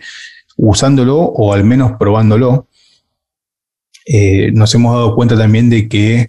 usándolo 0.58 1.16
o 1.16 1.54
al 1.54 1.64
menos 1.64 1.92
probándolo. 1.98 2.68
Eh, 4.04 4.50
nos 4.52 4.74
hemos 4.74 4.94
dado 4.94 5.14
cuenta 5.14 5.34
también 5.34 5.70
de 5.70 5.88
que 5.88 6.28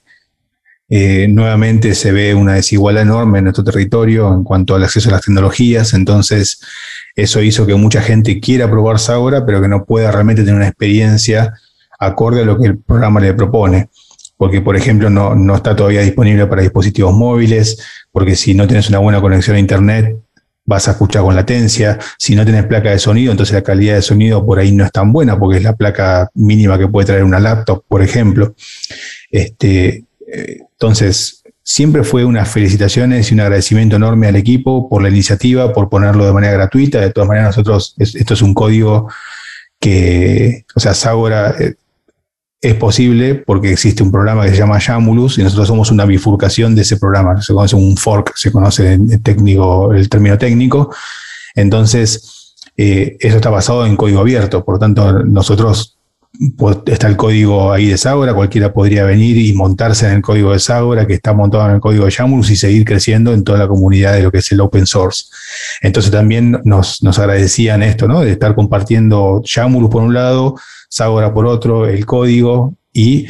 eh, 0.88 1.28
nuevamente 1.28 1.96
se 1.96 2.12
ve 2.12 2.36
una 2.36 2.54
desigualdad 2.54 3.04
enorme 3.04 3.40
en 3.40 3.46
nuestro 3.46 3.64
territorio 3.64 4.32
en 4.34 4.44
cuanto 4.44 4.76
al 4.76 4.84
acceso 4.84 5.10
a 5.10 5.14
las 5.14 5.22
tecnologías, 5.22 5.94
entonces 5.94 6.60
eso 7.16 7.42
hizo 7.42 7.66
que 7.66 7.76
mucha 7.76 8.02
gente 8.02 8.40
quiera 8.40 8.70
probar 8.70 8.98
ahora, 9.08 9.46
pero 9.46 9.62
que 9.62 9.68
no 9.68 9.86
pueda 9.86 10.12
realmente 10.12 10.44
tener 10.44 10.56
una 10.56 10.68
experiencia 10.68 11.54
acorde 12.00 12.42
a 12.42 12.46
lo 12.46 12.58
que 12.58 12.68
el 12.68 12.78
programa 12.78 13.20
le 13.20 13.34
propone. 13.34 13.90
Porque, 14.38 14.60
por 14.62 14.76
ejemplo, 14.76 15.10
no, 15.10 15.34
no 15.34 15.56
está 15.56 15.76
todavía 15.76 16.02
disponible 16.02 16.46
para 16.48 16.62
dispositivos 16.62 17.14
móviles, 17.14 17.78
porque 18.12 18.36
si 18.36 18.54
no 18.54 18.68
tienes 18.68 18.90
una 18.90 19.00
buena 19.00 19.22
conexión 19.22 19.56
a 19.56 19.60
Internet, 19.60 20.14
vas 20.66 20.88
a 20.88 20.92
escuchar 20.92 21.22
con 21.22 21.36
latencia. 21.36 21.98
Si 22.18 22.36
no 22.36 22.44
tienes 22.44 22.66
placa 22.66 22.90
de 22.90 23.00
sonido, 23.00 23.32
entonces 23.32 23.54
la 23.54 23.62
calidad 23.62 23.96
de 23.96 24.02
sonido 24.02 24.46
por 24.46 24.60
ahí 24.60 24.72
no 24.74 24.84
es 24.84 24.92
tan 24.92 25.14
buena, 25.14 25.40
porque 25.40 25.58
es 25.58 25.64
la 25.64 25.76
placa 25.76 26.30
mínima 26.34 26.78
que 26.78 26.88
puede 26.88 27.06
traer 27.06 27.24
una 27.24 27.40
laptop, 27.40 27.84
por 27.88 28.02
ejemplo. 28.02 28.56
Este, 29.32 30.05
entonces, 30.28 31.44
siempre 31.64 32.04
fue 32.04 32.24
unas 32.24 32.50
felicitaciones 32.50 33.30
y 33.30 33.34
un 33.34 33.40
agradecimiento 33.40 33.96
enorme 33.96 34.28
al 34.28 34.36
equipo 34.36 34.88
por 34.88 35.02
la 35.02 35.10
iniciativa, 35.10 35.74
por 35.74 35.90
ponerlo 35.90 36.26
de 36.26 36.32
manera 36.32 36.54
gratuita. 36.54 37.02
De 37.02 37.10
todas 37.10 37.28
maneras, 37.28 37.58
nosotros, 37.58 37.96
esto 37.98 38.34
es 38.36 38.42
un 38.42 38.54
código 38.54 39.10
que, 39.80 40.64
o 40.76 40.80
sea, 40.80 40.94
Sagora 40.94 41.56
eh, 41.60 41.76
es 42.62 42.76
posible 42.76 43.36
porque 43.36 43.72
existe 43.72 44.04
un 44.04 44.12
programa 44.12 44.46
que 44.46 44.52
se 44.52 44.58
llama 44.58 44.80
Yamulus 44.80 45.40
y 45.40 45.44
nosotros 45.44 45.68
somos 45.68 45.92
una 45.92 46.06
bifurcación 46.06 46.76
de 46.76 46.84
ese 46.84 46.98
programa. 46.98 47.42
Se 47.42 47.54
conoce 47.54 47.76
un 47.76 47.98
fork, 47.98 48.34
se 48.36 48.52
conoce 48.52 48.94
en 48.94 49.24
técnico, 49.24 49.92
el 49.92 50.08
término 50.08 50.38
técnico. 50.38 50.94
Entonces, 51.56 52.54
eh, 52.78 53.18
eso 53.20 53.38
está 53.38 53.50
basado 53.50 53.86
en 53.88 53.96
código 53.96 54.20
abierto. 54.20 54.64
Por 54.64 54.76
lo 54.76 54.80
tanto, 54.80 55.24
nosotros 55.24 55.95
está 56.88 57.08
el 57.08 57.18
código 57.18 57.72
ahí 57.72 57.88
de 57.88 57.98
Sagora, 57.98 58.34
cualquiera 58.34 58.74
podría 58.74 59.04
venir 59.04 59.38
y 59.38 59.54
montarse 59.54 60.08
en 60.08 60.14
el 60.14 60.22
código 60.22 60.52
de 60.52 60.60
Sagora, 60.60 61.06
que 61.06 61.14
está 61.14 61.34
montado 61.34 61.66
en 61.68 61.76
el 61.76 61.82
código 61.82 62.06
de 62.06 62.12
Yamulus 62.12 62.50
y 62.52 62.56
seguir 62.56 62.86
creciendo 62.86 63.34
en 63.34 63.44
toda 63.44 63.60
la 63.60 63.68
comunidad 63.68 64.14
de 64.14 64.24
lo 64.24 64.32
que 64.32 64.40
es 64.40 64.52
el 64.52 64.62
open 64.62 64.86
source. 64.86 65.26
Entonces 65.82 66.12
también 66.12 66.60
nos, 66.64 67.02
agradecían 67.18 67.84
esto, 67.84 68.08
¿no? 68.08 68.22
De 68.22 68.32
estar 68.32 68.56
compartiendo 68.56 69.42
Yamulus 69.44 69.90
por 69.90 70.04
un 70.04 70.14
lado, 70.14 70.56
Sagora 70.90 71.34
por 71.34 71.46
otro, 71.46 71.88
el 71.88 72.06
código 72.06 72.76
y 72.94 73.28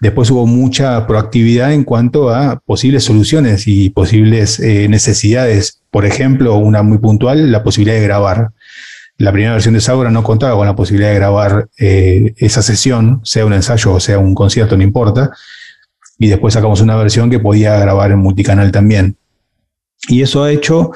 después 0.00 0.30
hubo 0.30 0.46
mucha 0.46 1.06
proactividad 1.06 1.72
en 1.72 1.84
cuanto 1.84 2.30
a 2.30 2.60
posibles 2.60 3.04
soluciones 3.04 3.66
y 3.66 3.90
posibles 3.90 4.60
eh, 4.60 4.88
necesidades. 4.88 5.80
Por 5.90 6.04
ejemplo, 6.04 6.56
una 6.56 6.82
muy 6.82 6.98
puntual, 6.98 7.50
la 7.50 7.62
posibilidad 7.62 7.96
de 7.96 8.04
grabar 8.04 8.50
la 9.18 9.32
primera 9.32 9.52
versión 9.52 9.74
de 9.74 9.80
Saura 9.80 10.10
no 10.10 10.22
contaba 10.22 10.54
con 10.54 10.66
la 10.66 10.76
posibilidad 10.76 11.10
de 11.10 11.16
grabar 11.16 11.68
eh, 11.76 12.34
esa 12.36 12.62
sesión, 12.62 13.20
sea 13.24 13.44
un 13.44 13.52
ensayo 13.52 13.94
o 13.94 14.00
sea 14.00 14.18
un 14.18 14.34
concierto, 14.34 14.76
no 14.76 14.84
importa. 14.84 15.32
Y 16.18 16.28
después 16.28 16.54
sacamos 16.54 16.80
una 16.80 16.96
versión 16.96 17.28
que 17.28 17.40
podía 17.40 17.78
grabar 17.78 18.12
en 18.12 18.18
multicanal 18.18 18.70
también. 18.70 19.16
Y 20.08 20.22
eso 20.22 20.44
ha 20.44 20.52
hecho 20.52 20.92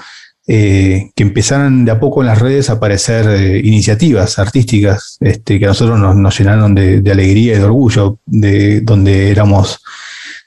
eh, 0.47 1.11
que 1.15 1.23
empezaran 1.23 1.85
de 1.85 1.93
a 1.93 2.01
poco 2.01 2.21
en 2.21 2.29
las 2.29 2.41
redes 2.41 2.71
a 2.71 2.75
aparecer 2.75 3.29
eh, 3.29 3.61
iniciativas 3.65 4.39
artísticas 4.39 5.17
este, 5.21 5.59
que 5.59 5.65
a 5.65 5.69
nosotros 5.69 5.99
nos, 5.99 6.39
llenaron 6.39 6.75
de, 6.75 7.03
alegría 7.11 7.55
y 7.55 7.59
de 7.59 7.65
orgullo, 7.65 8.19
de 8.27 8.81
donde 8.81 9.31
éramos 9.31 9.81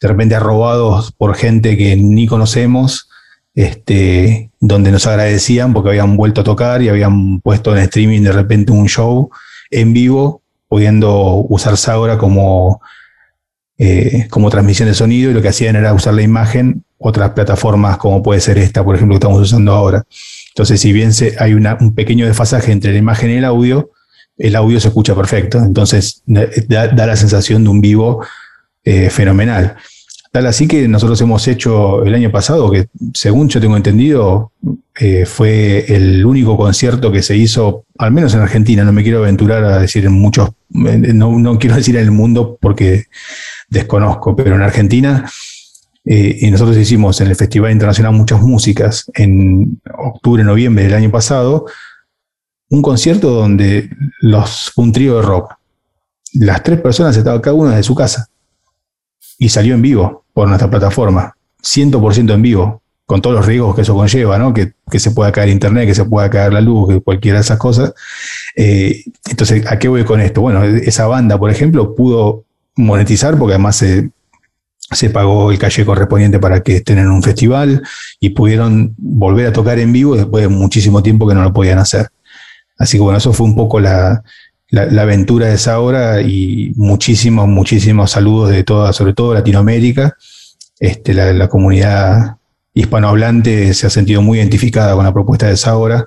de 0.01 0.07
repente 0.07 0.35
arrobados 0.35 1.11
por 1.13 1.35
gente 1.35 1.77
que 1.77 1.95
ni 1.95 2.27
conocemos, 2.27 3.09
este, 3.53 4.49
donde 4.67 4.91
nos 4.91 5.05
agradecían 5.05 5.73
porque 5.73 5.89
habían 5.89 6.17
vuelto 6.17 6.41
a 6.41 6.43
tocar 6.43 6.81
y 6.81 6.89
habían 6.89 7.39
puesto 7.39 7.75
en 7.75 7.83
streaming 7.83 8.21
de 8.21 8.31
repente 8.31 8.71
un 8.71 8.87
show 8.87 9.29
en 9.69 9.93
vivo, 9.93 10.41
pudiendo 10.67 11.45
usar 11.49 11.77
Saura 11.77 12.17
como, 12.17 12.81
eh, 13.77 14.27
como 14.29 14.49
transmisión 14.49 14.87
de 14.89 14.95
sonido 14.95 15.29
y 15.29 15.33
lo 15.33 15.41
que 15.41 15.49
hacían 15.49 15.75
era 15.75 15.93
usar 15.93 16.13
la 16.15 16.23
imagen 16.23 16.83
otras 16.97 17.31
plataformas 17.31 17.97
como 17.97 18.23
puede 18.23 18.39
ser 18.39 18.57
esta, 18.57 18.83
por 18.83 18.95
ejemplo, 18.95 19.13
que 19.13 19.17
estamos 19.17 19.41
usando 19.41 19.71
ahora. 19.73 20.03
Entonces, 20.49 20.79
si 20.79 20.93
bien 20.93 21.13
se, 21.13 21.35
hay 21.37 21.53
un 21.53 21.93
pequeño 21.93 22.25
desfasaje 22.25 22.71
entre 22.71 22.91
la 22.93 22.97
imagen 22.97 23.29
y 23.29 23.35
el 23.35 23.45
audio, 23.45 23.91
el 24.37 24.55
audio 24.55 24.79
se 24.79 24.87
escucha 24.87 25.13
perfecto. 25.15 25.59
Entonces, 25.59 26.23
da, 26.25 26.87
la 26.93 27.15
sensación 27.15 27.63
de 27.63 27.69
un 27.69 27.81
vivo 27.81 28.25
eh, 28.83 29.09
fenomenal. 29.09 29.75
Tal 30.35 30.47
así 30.47 30.67
que 30.67 30.85
nosotros 30.89 31.21
hemos 31.21 31.47
hecho 31.47 32.03
el 32.03 32.13
año 32.13 32.29
pasado, 32.29 32.69
que 32.69 32.89
según 33.13 33.47
yo 33.47 33.61
tengo 33.61 33.77
entendido, 33.77 34.51
eh, 34.99 35.25
fue 35.25 35.85
el 35.87 36.25
único 36.25 36.57
concierto 36.57 37.09
que 37.09 37.23
se 37.23 37.37
hizo, 37.37 37.85
al 37.97 38.11
menos 38.11 38.33
en 38.33 38.41
Argentina, 38.41 38.83
no 38.83 38.91
me 38.91 39.01
quiero 39.01 39.19
aventurar 39.19 39.63
a 39.63 39.79
decir 39.79 40.03
en 40.05 40.11
muchos, 40.11 40.49
no, 40.71 41.39
no 41.39 41.57
quiero 41.57 41.77
decir 41.77 41.95
en 41.95 42.03
el 42.03 42.11
mundo 42.11 42.57
porque 42.59 43.05
desconozco, 43.69 44.35
pero 44.35 44.55
en 44.55 44.61
Argentina 44.61 45.23
eh, 46.03 46.37
y 46.41 46.51
nosotros 46.51 46.75
hicimos 46.75 47.21
en 47.21 47.27
el 47.27 47.37
Festival 47.37 47.71
Internacional 47.71 48.11
Muchas 48.11 48.41
Músicas 48.41 49.09
en 49.13 49.79
octubre, 49.97 50.43
noviembre 50.43 50.83
del 50.83 50.95
año 50.95 51.11
pasado, 51.11 51.65
un 52.71 52.81
concierto 52.81 53.29
donde 53.29 53.89
los, 54.19 54.73
un 54.75 54.91
trío 54.91 55.15
de 55.15 55.21
rock. 55.21 55.53
Las 56.33 56.61
tres 56.61 56.81
personas 56.81 57.15
estaban 57.15 57.39
cada 57.39 57.55
una 57.55 57.77
de 57.77 57.83
su 57.83 57.95
casa 57.95 58.27
y 59.37 59.47
salió 59.47 59.75
en 59.75 59.81
vivo 59.81 60.24
por 60.35 60.49
nuestra 60.49 60.69
plataforma, 60.69 61.33
100% 61.63 62.33
en 62.33 62.41
vivo, 62.41 62.81
con 63.05 63.21
todos 63.21 63.37
los 63.37 63.45
riesgos 63.45 63.73
que 63.73 63.83
eso 63.83 63.95
conlleva, 63.95 64.37
¿no? 64.37 64.53
que, 64.53 64.73
se 64.99 65.11
pueda 65.11 65.31
caer 65.31 65.47
internet, 65.47 65.87
que 65.87 65.95
se 65.95 66.03
pueda 66.03 66.29
caer 66.29 66.51
la 66.51 66.59
luz, 66.59 66.89
que 66.89 66.99
cualquiera 66.99 67.37
de 67.37 67.43
esas 67.43 67.57
cosas. 67.57 67.93
Eh, 68.57 69.05
entonces, 69.29 69.65
¿a 69.65 69.79
qué 69.79 69.87
voy 69.87 70.03
con 70.03 70.19
esto? 70.19 70.41
Bueno, 70.41 70.61
esa 70.65 71.07
banda, 71.07 71.39
por 71.39 71.51
ejemplo, 71.51 71.95
pudo 71.95 72.43
monetizar 72.75 73.37
porque 73.37 73.53
además 73.53 73.77
se 73.77 74.09
se 74.91 75.09
pagó 75.09 75.51
el 75.51 75.57
calle 75.57 75.83
correspondiente 75.83 76.37
para 76.37 76.61
que 76.61 76.75
estén 76.75 76.99
en 76.99 77.09
un 77.09 77.23
festival 77.23 77.81
y 78.19 78.29
pudieron 78.29 78.93
volver 78.97 79.47
a 79.47 79.53
tocar 79.53 79.79
en 79.79 79.91
vivo 79.91 80.15
después 80.15 80.43
de 80.43 80.47
muchísimo 80.47 81.01
tiempo 81.01 81.27
que 81.27 81.33
no 81.33 81.41
lo 81.41 81.51
podían 81.51 81.79
hacer. 81.79 82.09
Así 82.77 82.97
que 82.97 83.01
bueno, 83.01 83.17
eso 83.17 83.33
fue 83.33 83.47
un 83.47 83.55
poco 83.55 83.79
la, 83.79 84.21
aventura 84.81 85.47
de 85.47 85.55
esa 85.55 85.79
hora 85.79 86.21
y 86.21 86.71
muchísimos, 86.75 87.47
muchísimos 87.47 88.11
saludos 88.11 88.49
de 88.49 88.63
toda, 88.63 88.93
sobre 88.93 89.13
todo 89.13 89.33
Latinoamérica. 89.33 90.15
Este, 90.79 91.13
la, 91.13 91.47
comunidad 91.47 92.37
hispanohablante 92.73 93.73
se 93.73 93.87
ha 93.87 93.89
sentido 93.89 94.21
muy 94.21 94.39
identificada 94.39 94.93
con 94.95 95.05
la 95.05 95.13
propuesta 95.13 95.47
de 95.47 95.57
Saura. 95.57 96.05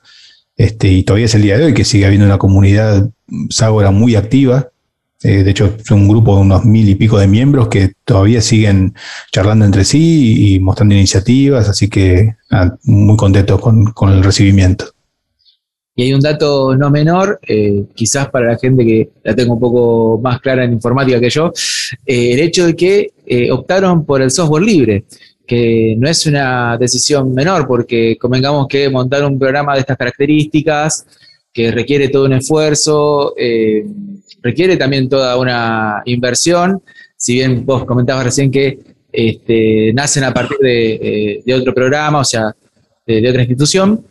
Este, 0.56 0.88
y 0.88 1.02
todavía 1.04 1.26
es 1.26 1.34
el 1.34 1.42
día 1.42 1.56
de 1.56 1.66
hoy 1.66 1.74
que 1.74 1.84
sigue 1.84 2.06
habiendo 2.06 2.26
una 2.26 2.38
comunidad 2.38 3.08
Saura 3.50 3.90
muy 3.90 4.16
activa. 4.16 4.68
Eh, 5.22 5.42
de 5.42 5.50
hecho, 5.50 5.74
es 5.78 5.90
un 5.90 6.06
grupo 6.06 6.36
de 6.36 6.42
unos 6.42 6.64
mil 6.64 6.88
y 6.88 6.94
pico 6.94 7.18
de 7.18 7.26
miembros 7.26 7.68
que 7.68 7.92
todavía 8.04 8.40
siguen 8.40 8.94
charlando 9.32 9.64
entre 9.64 9.84
sí 9.84 10.54
y 10.54 10.60
mostrando 10.60 10.94
iniciativas, 10.94 11.68
así 11.68 11.88
que 11.88 12.36
muy 12.84 13.16
contentos 13.16 13.60
con, 13.60 14.12
el 14.12 14.22
recibimiento. 14.22 14.86
Y 15.98 16.04
hay 16.04 16.14
un 16.14 16.20
dato 16.20 16.76
no 16.76 16.90
menor, 16.90 17.40
eh, 17.46 17.82
quizás 17.92 18.28
para 18.30 18.52
la 18.52 18.56
gente 18.56 18.86
que 18.86 19.10
la 19.24 19.34
tengo 19.34 19.54
un 19.54 19.60
poco 19.60 20.20
más 20.22 20.40
clara 20.40 20.62
en 20.62 20.72
informática 20.72 21.18
que 21.18 21.28
yo, 21.28 21.52
eh, 22.06 22.34
el 22.34 22.38
hecho 22.38 22.66
de 22.66 22.76
que 22.76 23.10
optaron 23.50 24.06
por 24.06 24.22
el 24.22 24.30
software 24.30 24.62
libre, 24.62 25.04
que 25.44 25.96
no 25.98 26.08
es 26.08 26.24
una 26.26 26.76
decisión 26.78 27.34
menor, 27.34 27.66
porque 27.66 28.16
convengamos 28.16 28.68
que 28.68 28.88
montar 28.88 29.24
un 29.24 29.38
programa 29.38 29.74
de 29.74 29.80
estas 29.80 29.96
características, 29.96 31.04
que 31.52 31.72
requiere 31.72 32.08
todo 32.08 32.26
un 32.26 32.34
esfuerzo, 32.34 33.34
requiere 34.42 34.76
también 34.76 35.08
toda 35.08 35.36
una 35.36 36.02
inversión, 36.04 36.80
si 37.16 37.34
bien 37.34 37.66
vos 37.66 37.84
comentabas 37.84 38.24
recién 38.24 38.50
que 38.50 38.78
este, 39.12 39.92
nacen 39.92 40.24
a 40.24 40.32
partir 40.32 40.58
de, 40.58 41.40
eh, 41.44 41.54
otro 41.54 41.74
programa, 41.74 42.20
o 42.20 42.24
sea, 42.24 42.54
de, 43.06 43.28
otra 43.28 43.42
institución. 43.42 44.04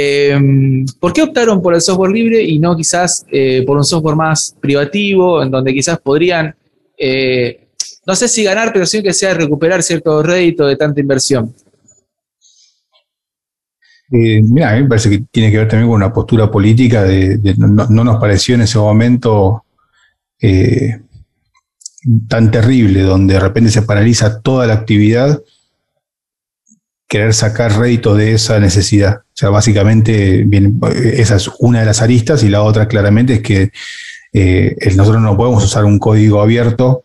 Em, 0.00 0.86
¿Por 1.00 1.12
qué 1.12 1.22
optaron 1.22 1.60
por 1.60 1.74
el 1.74 1.80
software 1.80 2.12
libre 2.12 2.40
y 2.40 2.60
no 2.60 2.76
quizás 2.76 3.26
eh, 3.32 3.64
por 3.66 3.76
un 3.76 3.84
software 3.84 4.14
más 4.14 4.54
privativo, 4.60 5.42
en 5.42 5.50
donde 5.50 5.74
quizás 5.74 5.98
podrían, 5.98 6.54
eh, 6.96 7.66
no 8.06 8.14
sé 8.14 8.28
si 8.28 8.44
ganar, 8.44 8.72
pero 8.72 8.86
sí 8.86 9.02
que 9.02 9.12
sea 9.12 9.34
recuperar 9.34 9.82
cierto 9.82 10.22
rédito 10.22 10.68
de 10.68 10.76
tanta 10.76 11.00
inversión? 11.00 11.52
Eh, 14.12 14.40
mira, 14.40 14.70
a 14.70 14.76
mí 14.76 14.82
me 14.82 14.88
parece 14.88 15.10
que 15.10 15.24
tiene 15.32 15.50
que 15.50 15.58
ver 15.58 15.66
también 15.66 15.88
con 15.88 15.96
una 15.96 16.12
postura 16.12 16.48
política 16.48 17.02
de, 17.02 17.56
no, 17.58 18.04
nos 18.04 18.20
pareció 18.20 18.54
en 18.54 18.60
ese 18.60 18.78
momento 18.78 19.64
tan 22.28 22.52
terrible, 22.52 23.02
donde 23.02 23.34
de 23.34 23.40
repente 23.40 23.72
se 23.72 23.82
paraliza 23.82 24.40
toda 24.42 24.64
la 24.68 24.74
actividad, 24.74 25.42
querer 27.08 27.34
sacar 27.34 27.78
rédito 27.78 28.14
de 28.14 28.34
esa 28.34 28.60
necesidad. 28.60 29.18
O 29.18 29.34
sea, 29.34 29.48
básicamente, 29.50 30.44
bien, 30.46 30.78
esa 30.94 31.36
es 31.36 31.50
una 31.58 31.80
de 31.80 31.86
las 31.86 32.02
aristas 32.02 32.42
y 32.42 32.48
la 32.48 32.62
otra 32.62 32.86
claramente 32.86 33.34
es 33.34 33.42
que 33.42 33.70
eh, 34.32 34.76
nosotros 34.96 35.22
no 35.22 35.36
podemos 35.36 35.64
usar 35.64 35.84
un 35.84 35.98
código 35.98 36.40
abierto 36.40 37.04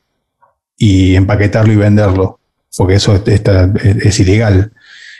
y 0.77 1.15
empaquetarlo 1.15 1.71
y 1.71 1.77
venderlo, 1.77 2.39
porque 2.75 2.95
eso 2.95 3.23
es 3.25 4.19
ilegal 4.19 4.73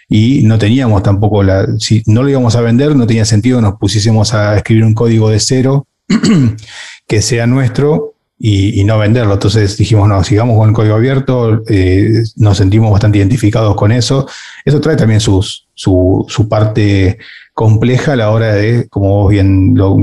y 0.10 0.44
no 0.44 0.60
teníamos 0.60 1.02
tampoco 1.02 1.42
la, 1.44 1.66
si 1.80 2.04
no 2.06 2.24
lo 2.24 2.30
íbamos 2.30 2.56
a 2.56 2.62
vender, 2.62 2.96
no 2.96 3.08
tenía 3.08 3.26
sentido 3.26 3.58
que 3.58 3.64
nos 3.64 3.80
pusiésemos 3.80 4.34
a 4.34 4.58
escribir 4.58 4.84
un 4.84 4.94
código 4.94 5.30
de 5.30 5.40
cero 5.40 5.88
que 7.08 7.22
sea 7.22 7.48
nuestro 7.48 8.13
y, 8.38 8.84
no 8.84 8.98
venderlo. 8.98 9.34
Entonces 9.34 9.78
dijimos, 9.78 10.08
no, 10.10 10.24
sigamos 10.24 10.58
con 10.58 10.70
el 10.70 10.76
código 10.76 10.96
abierto, 10.96 11.62
eh, 11.68 12.24
nos 12.38 12.58
sentimos 12.58 12.92
bastante 12.92 13.18
identificados 13.20 13.76
con 13.76 13.92
eso. 13.92 14.28
Eso 14.66 14.82
trae 14.82 14.96
también 14.96 15.20
sus, 15.20 15.68
su, 15.74 16.26
su, 16.28 16.50
parte 16.50 17.20
compleja 17.54 18.14
a 18.14 18.16
la 18.18 18.32
hora 18.32 18.54
de, 18.54 18.88
como 18.90 19.24
vos 19.24 19.32
bien 19.32 19.74
lo, 19.76 19.98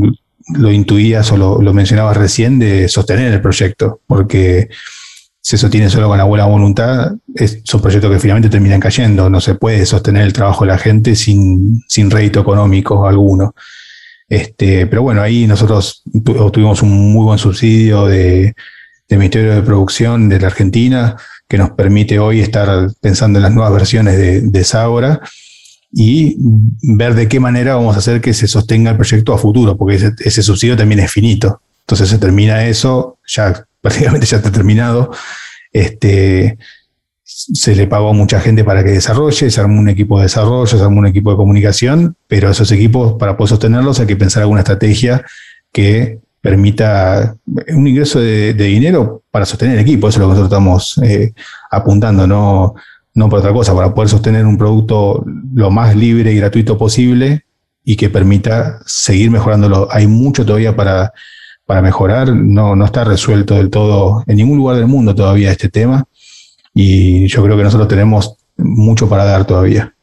lo 0.55 0.73
intuías 0.73 1.31
o 1.33 1.37
lo, 1.37 1.61
lo 1.61 1.75
mencionabas 1.75 2.17
recién, 2.17 2.59
de 2.59 2.89
sostener 2.89 3.33
el 3.33 3.43
proyecto, 3.43 4.01
porque 4.07 4.69
si 5.43 5.57
eso 5.57 5.71
tiene 5.71 5.89
solo 5.89 6.09
con 6.09 6.19
la 6.19 6.25
buena 6.25 6.45
voluntad, 6.45 7.13
es, 7.35 7.61
son 7.65 7.81
proyectos 7.81 8.11
que 8.11 8.19
finalmente 8.19 8.51
terminan 8.51 8.81
cayendo. 8.81 9.31
No 9.31 9.41
se 9.41 9.55
puede 9.55 9.87
sostener 9.87 10.23
el 10.23 10.33
trabajo 10.33 10.65
de 10.65 10.71
la 10.71 10.79
gente 10.79 11.17
sin, 11.17 11.83
sin 11.89 12.11
rédito 12.11 12.41
económico 12.41 13.07
alguno. 13.07 13.55
Este, 14.31 14.87
pero 14.87 15.03
bueno, 15.03 15.21
ahí 15.23 15.49
nosotros 15.49 16.05
obtuvimos 16.39 16.83
un 16.83 17.13
muy 17.13 17.25
buen 17.25 17.39
subsidio 17.39 18.07
de, 18.07 18.55
Ministerio 19.11 19.53
de 19.57 19.63
Producción 19.63 20.29
de 20.29 20.39
la 20.39 20.47
Argentina, 20.47 21.17
que 21.49 21.59
nos 21.59 21.71
permite 21.71 22.21
hoy 22.21 22.41
estar 22.41 22.89
pensando 23.01 23.41
en 23.41 23.43
las 23.43 23.53
nuevas 23.53 23.73
versiones 23.73 24.17
de, 24.17 24.41
de 24.43 25.19
y 25.93 26.37
ver 26.97 27.17
de 27.17 27.27
qué 27.27 27.41
manera 27.41 27.75
vamos 27.75 27.97
a 27.97 27.99
hacer 27.99 28.21
que 28.21 28.33
se 28.33 28.47
sostenga 28.47 28.93
el 28.93 28.97
proyecto 28.97 29.35
a 29.35 29.39
futuro, 29.39 29.77
porque 29.77 29.97
ese, 29.97 30.13
ese 30.21 30.45
subsidio 30.45 30.77
también 30.77 31.01
es 31.01 31.11
finito. 31.11 31.61
Entonces 31.81 32.09
se 32.09 32.19
termina 32.19 32.67
eso, 32.67 33.19
ya 33.27 33.67
prácticamente 33.81 34.27
ya 34.27 34.37
está 34.37 34.53
terminado. 34.53 35.11
Este, 35.73 36.57
se 37.33 37.77
le 37.77 37.87
pagó 37.87 38.11
a 38.11 38.13
mucha 38.13 38.41
gente 38.41 38.65
para 38.65 38.83
que 38.83 38.91
desarrolle, 38.91 39.51
se 39.51 39.61
armó 39.61 39.79
un 39.79 39.89
equipo 39.89 40.19
de 40.19 40.25
desarrollo, 40.25 40.67
se 40.67 40.83
armó 40.83 40.99
un 40.99 41.07
equipo 41.07 41.31
de 41.31 41.37
comunicación, 41.37 42.17
pero 42.27 42.51
esos 42.51 42.73
equipos, 42.73 43.15
para 43.19 43.37
poder 43.37 43.51
sostenerlos, 43.51 44.01
hay 44.01 44.07
que 44.07 44.17
pensar 44.17 44.43
alguna 44.43 44.61
estrategia 44.61 45.25
que 45.73 46.19
permita 46.41 47.37
un 47.47 47.87
ingreso 47.87 48.19
de, 48.19 48.53
dinero 48.55 49.23
para 49.31 49.47
sostener 49.47 49.77
el 49.77 49.83
equipo. 49.83 50.09
Eso 50.09 50.17
es 50.17 50.21
lo 50.21 50.27
que 50.27 50.41
nosotros 50.41 50.53
estamos 50.53 51.01
eh, 51.05 51.33
apuntando, 51.71 52.27
no, 52.27 52.75
no 53.15 53.29
por 53.29 53.39
otra 53.39 53.53
cosa, 53.53 53.75
para 53.75 53.95
poder 53.95 54.09
sostener 54.09 54.45
un 54.45 54.59
producto 54.59 55.25
lo 55.55 55.71
más 55.71 55.95
libre 55.95 56.33
y 56.33 56.37
gratuito 56.37 56.77
posible 56.77 57.45
y 57.85 57.97
que 57.97 58.11
permita 58.11 58.81
seguir 58.87 59.31
mejorándolo. 59.31 59.89
Hay 59.91 60.09
mucho 60.09 60.45
todavía 60.45 60.75
para 60.75 61.13
para 61.65 61.83
mejorar. 61.83 62.35
No, 62.35 62.75
no 62.75 62.85
está 62.85 63.05
resuelto 63.05 63.55
del 63.55 63.71
todo 63.71 64.25
en 64.27 64.39
ningún 64.39 64.59
lugar 64.59 64.75
del 64.75 64.89
mundo 64.89 65.15
todavía 65.15 65.53
este 65.53 65.69
tema 65.69 66.05
y 66.75 67.27
yo 67.27 67.43
creo 67.43 67.57
que 67.57 67.65
nosotros 67.65 67.89
tenemos 67.89 68.37
mucho 68.57 69.09
para 69.09 69.25
dar 69.25 69.47
todavía. 69.47 69.95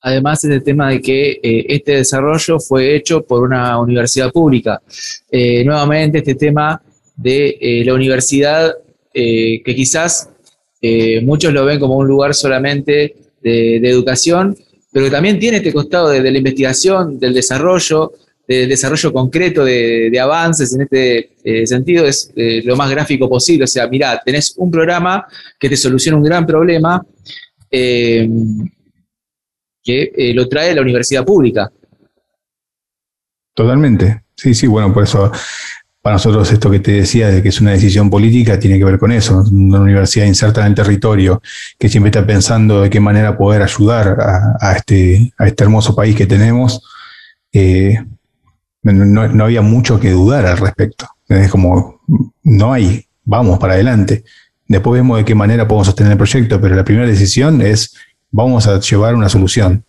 Además 0.00 0.44
el 0.44 0.62
tema 0.62 0.90
de 0.90 1.00
que 1.00 1.40
eh, 1.42 1.66
este 1.68 1.96
desarrollo 1.96 2.60
fue 2.60 2.94
hecho 2.94 3.22
por 3.22 3.42
una 3.42 3.78
universidad 3.80 4.30
pública. 4.30 4.80
Eh, 5.30 5.64
nuevamente 5.64 6.18
este 6.18 6.36
tema 6.36 6.80
de 7.16 7.58
eh, 7.60 7.84
la 7.84 7.94
universidad 7.94 8.72
que 9.12 9.74
quizás 9.74 10.30
muchos 11.22 11.52
lo 11.52 11.64
ven 11.64 11.80
como 11.80 11.96
un 11.96 12.06
lugar 12.06 12.34
solamente 12.34 13.16
de, 13.42 13.76
educación, 13.78 14.56
pero 14.92 15.06
que 15.06 15.10
también 15.10 15.40
tiene 15.40 15.56
este 15.56 15.72
costado 15.72 16.10
de, 16.10 16.30
la 16.30 16.38
investigación, 16.38 17.18
del 17.18 17.34
desarrollo, 17.34 18.12
del 18.48 18.68
desarrollo 18.70 19.12
concreto 19.12 19.64
de, 19.64 20.18
avances 20.18 20.74
en 20.74 20.80
este 20.80 21.66
sentido, 21.66 22.06
es 22.06 22.32
lo 22.64 22.74
más 22.76 22.90
gráfico 22.90 23.28
posible. 23.28 23.64
O 23.64 23.68
sea, 23.68 23.86
mirá, 23.86 24.20
tenés 24.24 24.54
un 24.56 24.70
programa 24.70 25.26
que 25.60 25.68
te 25.68 25.76
soluciona 25.76 26.16
un 26.16 26.24
gran 26.24 26.46
problema 26.46 27.04
que 29.88 30.12
eh, 30.14 30.34
lo 30.34 30.46
trae 30.48 30.74
la 30.74 30.82
universidad 30.82 31.24
pública. 31.24 31.72
Totalmente. 33.54 34.22
Sí, 34.36 34.52
sí, 34.54 34.66
bueno, 34.66 34.92
por 34.92 35.02
eso 35.02 35.32
para 36.02 36.14
nosotros 36.14 36.52
esto 36.52 36.70
que 36.70 36.78
te 36.78 36.92
decía 36.92 37.28
de 37.28 37.42
que 37.42 37.48
es 37.48 37.60
una 37.60 37.72
decisión 37.72 38.08
política 38.08 38.58
tiene 38.58 38.78
que 38.78 38.84
ver 38.84 38.98
con 38.98 39.12
eso. 39.12 39.42
Una 39.50 39.80
universidad 39.80 40.26
inserta 40.26 40.60
en 40.60 40.68
el 40.68 40.74
territorio 40.74 41.42
que 41.78 41.88
siempre 41.88 42.10
está 42.10 42.26
pensando 42.26 42.82
de 42.82 42.90
qué 42.90 43.00
manera 43.00 43.36
poder 43.36 43.62
ayudar 43.62 44.16
a, 44.60 44.76
este, 44.76 45.32
a 45.38 45.46
este 45.46 45.64
hermoso 45.64 45.96
país 45.96 46.14
que 46.14 46.26
tenemos. 46.26 46.82
Eh, 47.52 47.98
no, 48.92 49.44
había 49.44 49.62
mucho 49.62 49.98
que 49.98 50.10
dudar 50.10 50.46
al 50.46 50.58
respecto. 50.58 51.06
Es 51.28 51.50
como, 51.50 52.00
no 52.42 52.72
hay, 52.72 53.06
vamos 53.24 53.58
para 53.58 53.74
adelante. 53.74 54.24
Después 54.66 55.00
vemos 55.00 55.18
de 55.18 55.24
qué 55.24 55.34
manera 55.34 55.66
podemos 55.66 55.86
sostener 55.86 56.12
el 56.12 56.18
proyecto, 56.18 56.60
pero 56.60 56.74
la 56.74 56.84
primera 56.84 57.06
decisión 57.06 57.62
es 57.62 57.94
vamos 58.30 58.66
a 58.66 58.80
llevar 58.80 59.14
una 59.14 59.28
solución. 59.28 59.84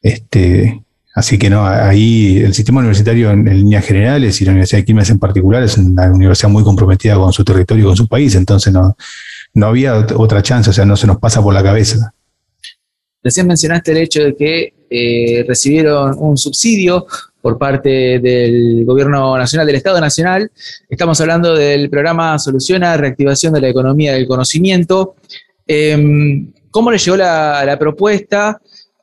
Este, 0.00 0.82
así 1.14 1.38
que 1.38 1.50
no, 1.50 1.66
ahí 1.66 2.38
el 2.38 2.54
sistema 2.54 2.80
universitario 2.80 3.30
en, 3.30 3.44
líneas 3.44 3.84
generales 3.84 4.40
y 4.40 4.44
la 4.44 4.52
Universidad 4.52 4.80
de 4.80 4.84
Quilmes 4.84 5.10
en 5.10 5.18
particular 5.18 5.62
es 5.62 5.76
una 5.76 6.12
universidad 6.12 6.50
muy 6.50 6.62
comprometida 6.62 7.16
con 7.16 7.32
su 7.32 7.44
territorio 7.44 7.84
y 7.84 7.86
con 7.86 7.96
su 7.96 8.06
país, 8.06 8.34
entonces 8.34 8.72
no, 8.72 8.96
no 9.54 9.66
había 9.66 10.06
otra 10.14 10.42
chance, 10.42 10.70
o 10.70 10.72
sea, 10.72 10.84
no 10.84 10.96
se 10.96 11.06
nos 11.06 11.18
pasa 11.18 11.42
por 11.42 11.54
la 11.54 11.62
cabeza. 11.62 12.12
Recién 13.22 13.46
mencionaste 13.48 13.90
el 13.90 13.98
hecho 13.98 14.22
de 14.22 14.36
que 14.36 14.74
eh, 14.88 15.44
recibieron 15.48 16.14
un 16.18 16.36
subsidio 16.36 17.06
por 17.46 17.58
parte 17.58 18.18
del 18.18 18.84
Gobierno 18.84 19.38
Nacional, 19.38 19.68
del 19.68 19.76
Estado 19.76 20.00
Nacional. 20.00 20.50
Estamos 20.90 21.20
hablando 21.20 21.54
del 21.54 21.88
programa 21.88 22.36
Soluciona 22.40 22.96
Reactivación 22.96 23.54
de 23.54 23.60
la 23.60 23.68
Economía 23.68 24.14
del 24.14 24.26
Conocimiento. 24.26 25.14
Em, 25.64 26.52
¿Cómo 26.72 26.90
le 26.90 26.98
llegó 26.98 27.16
la, 27.16 27.76
propuesta? 27.78 28.60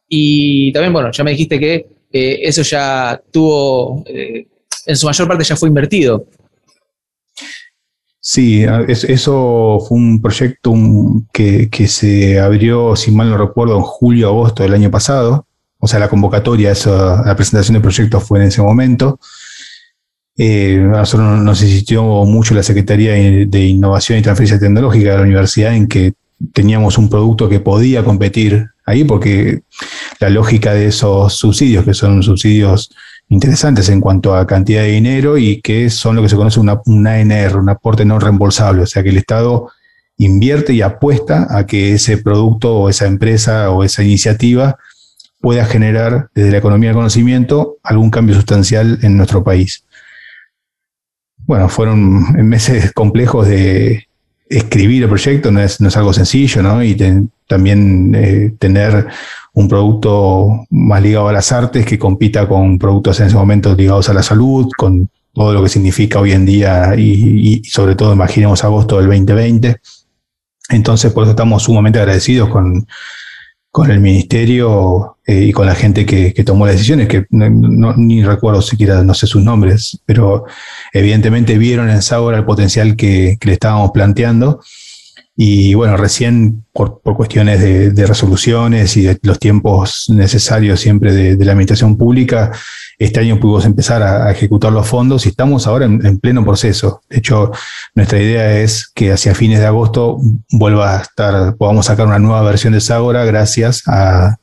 Y 0.10 0.74
también, 0.74 0.92
bueno, 0.92 1.10
ya 1.14 1.24
me 1.24 1.32
dijiste 1.32 1.58
que 1.58 1.88
eso 2.12 2.64
ya 2.64 3.22
tuvo, 3.32 4.04
eh, 4.08 4.46
en 4.88 4.96
su 4.98 5.06
mayor 5.06 5.26
parte 5.26 5.46
ya 5.46 5.56
fue 5.56 5.70
invertido. 5.70 6.26
Sí, 8.20 8.66
eso 8.90 9.80
fue 9.88 9.98
un 9.98 10.22
proyecto 10.22 10.74
que, 11.32 11.88
se 11.88 12.42
abrió, 12.42 12.98
si 12.98 13.10
mal 13.12 13.30
no 13.30 13.38
recuerdo, 13.38 13.78
en 13.78 13.84
julio, 13.84 14.28
agosto 14.28 14.64
del 14.64 14.74
año 14.74 14.92
pasado. 14.92 15.48
O 15.84 15.88
sea, 15.88 16.00
la 16.00 16.08
convocatoria, 16.08 16.72
la 16.86 17.36
presentación 17.36 17.74
del 17.74 17.82
proyecto 17.82 18.22
fue 18.22 18.40
en 18.40 18.46
ese 18.46 18.62
momento. 18.62 19.20
Eh, 20.38 20.78
nosotros 20.82 21.42
nos 21.42 21.62
insistió 21.62 22.06
mucho 22.24 22.54
la 22.54 22.64
Secretaría 22.64 23.12
de 23.12 23.66
Innovación 23.66 24.18
y 24.18 24.22
Transferencia 24.22 24.58
Tecnológica 24.58 25.12
de 25.12 25.18
la 25.18 25.24
universidad 25.24 25.76
en 25.76 25.90
que 25.90 26.14
teníamos 26.54 26.98
un 26.98 27.10
producto 27.10 27.50
que 27.50 27.60
podía 27.60 28.02
competir 28.02 28.66
ahí, 28.86 29.04
porque 29.04 29.64
la 30.22 30.30
lógica 30.30 30.74
de 30.74 30.86
esos 30.86 31.34
subsidios, 31.34 31.84
que 31.84 31.94
son 31.94 32.24
subsidios 32.24 32.90
interesantes 33.28 33.90
en 33.90 34.00
cuanto 34.00 34.38
a 34.38 34.48
cantidad 34.48 34.84
de 34.84 34.92
dinero 34.92 35.38
y 35.38 35.60
que 35.60 35.90
son 35.90 36.16
lo 36.16 36.22
que 36.22 36.30
se 36.30 36.38
conoce 36.38 36.62
un 36.62 37.08
ANR, 37.08 37.58
un 37.58 37.68
aporte 37.68 38.06
no 38.06 38.20
reembolsable, 38.20 38.84
o 38.84 38.88
sea 38.88 39.04
que 39.04 39.10
el 39.10 39.18
Estado 39.18 39.70
invierte 40.18 40.72
y 40.72 40.82
apuesta 40.82 41.46
a 41.50 41.66
que 41.66 41.96
ese 41.96 42.20
producto 42.20 42.74
o 42.74 42.90
esa 42.90 43.06
empresa 43.06 43.70
o 43.72 43.84
esa 43.84 44.02
iniciativa 44.02 44.78
pueda 45.44 45.66
generar 45.66 46.30
desde 46.34 46.52
la 46.52 46.60
economía 46.60 46.92
del 46.92 46.96
conocimiento 46.96 47.76
algún 47.84 48.10
cambio 48.10 48.34
sustancial 48.34 49.00
en 49.02 49.18
nuestro 49.18 49.44
país. 49.44 49.84
Bueno, 51.46 51.68
fueron 51.68 52.32
meses 52.48 52.94
complejos 52.94 53.50
de, 53.50 54.08
escribir 54.48 55.04
el 55.04 55.10
proyecto 55.10 55.52
no 55.52 55.60
es, 55.60 55.82
no 55.82 55.90
es 55.90 55.98
algo 55.98 56.14
sencillo, 56.14 56.64
¿no? 56.64 56.82
Y 56.82 56.96
también 57.46 58.16
eh, 58.16 58.54
tener 58.58 59.08
un 59.52 59.68
producto 59.68 60.66
más 60.70 61.02
ligado 61.02 61.28
a 61.28 61.34
las 61.34 61.52
artes 61.52 61.86
que 61.86 62.00
compita 62.00 62.48
con 62.48 62.80
productos 62.80 63.20
en 63.20 63.28
ese 63.28 63.36
momento 63.36 63.76
ligados 63.76 64.08
a 64.08 64.14
la 64.14 64.24
salud, 64.24 64.70
con 64.78 65.10
todo 65.34 65.52
lo 65.54 65.62
que 65.62 65.70
significa 65.70 66.20
hoy 66.20 66.32
en 66.32 66.46
día 66.46 66.94
y, 66.96 67.62
y 67.62 67.64
sobre 67.66 67.96
todo 67.96 68.14
imaginemos 68.14 68.64
agosto 68.64 68.98
del 68.98 69.08
2020. 69.08 69.76
Entonces, 70.70 71.12
por 71.12 71.24
eso 71.24 71.32
estamos 71.32 71.64
sumamente 71.64 72.00
agradecidos 72.00 72.48
con, 72.48 72.88
con 73.74 73.90
el 73.90 74.02
ministerio 74.02 75.18
eh, 75.26 75.46
y 75.46 75.52
con 75.52 75.66
la 75.66 75.74
gente 75.74 76.06
que, 76.06 76.32
tomó 76.44 76.68
las 76.68 76.76
decisiones, 76.76 77.08
que 77.08 77.26
no, 77.32 77.96
ni 77.96 78.24
recuerdo 78.24 78.62
siquiera, 78.62 79.04
no 79.04 79.16
sé 79.16 79.26
sus 79.26 79.44
nombres, 79.44 80.00
pero 80.06 80.46
evidentemente 80.94 81.58
vieron 81.58 81.90
en 81.90 82.04
Saura 82.04 82.38
el 82.38 82.46
potencial 82.46 82.96
que, 82.96 83.36
le 83.42 83.54
estábamos 83.54 83.90
planteando. 83.90 84.62
Y 85.36 85.74
bueno, 85.74 85.98
recién 85.98 86.64
por, 86.72 87.02
cuestiones 87.02 87.60
de, 87.60 88.06
resoluciones 88.06 88.96
y 88.98 89.02
de 89.02 89.20
los 89.24 89.40
tiempos 89.40 90.06
necesarios 90.10 90.80
siempre 90.80 91.12
de 91.12 91.46
la 91.46 91.54
administración 91.54 91.98
pública, 91.98 92.52
este 93.00 93.20
año 93.20 93.40
pudimos 93.40 93.66
empezar 93.66 94.04
a, 94.04 94.32
ejecutar 94.32 94.72
los 94.72 94.88
fondos 94.88 95.26
y 95.26 95.30
estamos 95.30 95.68
ahora 95.68 95.86
en, 95.86 96.20
pleno 96.20 96.44
proceso. 96.44 97.02
De 97.10 97.18
hecho, 97.18 97.52
nuestra 97.96 98.22
idea 98.22 98.60
es 98.62 98.88
que 98.88 99.12
hacia 99.12 99.36
fines 99.36 99.60
de 99.60 99.66
agosto 99.66 100.20
vuelva 100.52 101.00
a 101.00 101.02
estar, 101.02 101.56
podamos 101.58 101.88
sacar 101.88 102.08
una 102.08 102.20
nueva 102.20 102.42
versión 102.44 102.74
de 102.74 102.82
Sagora 102.82 103.26
gracias 103.26 103.84
a, 103.88 104.38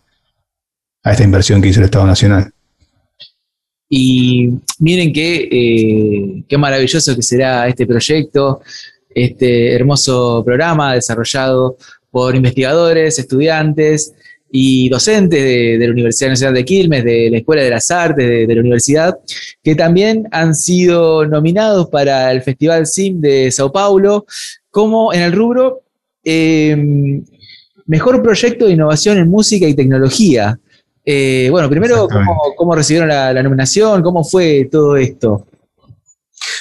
esta 1.05 1.25
inversión 1.25 1.63
que 1.63 1.69
hizo 1.69 1.81
el 1.81 1.87
Estado 1.87 2.07
Nacional. 2.07 2.53
Y 3.89 4.51
miren 4.79 5.13
qué, 5.13 5.49
eh, 5.51 6.45
qué 6.47 6.59
maravilloso 6.59 7.17
que 7.17 7.23
será 7.23 7.67
este 7.67 7.87
proyecto, 7.87 8.61
este 9.15 9.75
hermoso 9.75 10.43
programa 10.45 10.95
desarrollado 10.95 11.77
por 12.11 12.35
investigadores, 12.35 13.19
estudiantes, 13.19 14.15
y 14.53 14.89
docentes 14.89 15.43
de, 15.43 15.87
la 15.87 15.93
Universidad 15.93 16.31
Nacional 16.31 16.55
de 16.55 16.65
Quilmes, 16.65 17.05
de 17.05 17.29
la 17.31 17.39
Escuela 17.39 17.63
de 17.63 17.71
las 17.71 17.91
Artes, 17.91 18.49
de, 18.49 18.55
la 18.55 18.61
universidad, 18.61 19.19
que 19.63 19.75
también 19.75 20.27
han 20.33 20.55
sido 20.55 21.25
nominados 21.27 21.89
para 21.89 22.33
el 22.33 22.43
Festival 22.43 22.87
SIM 22.87 23.21
de 23.21 23.51
Sao 23.51 23.71
Paulo, 23.71 24.27
como 24.71 25.13
en 25.13 25.23
el 25.23 25.33
rubro 25.33 25.83
em, 26.25 27.25
Mejor 27.87 28.23
Proyecto 28.23 28.67
de 28.67 28.73
Innovación 28.73 29.19
en 29.19 29.29
Música 29.29 29.67
y 29.67 29.75
Tecnología. 29.75 30.59
Eh, 31.05 31.49
bueno, 31.51 31.69
primero, 31.69 32.09
¿cómo, 32.57 32.75
recibieron 32.75 33.09
la 33.09 33.43
nominación? 33.43 34.03
¿Cómo 34.03 34.23
fue 34.25 34.69
todo 34.71 34.97
esto? 34.97 35.47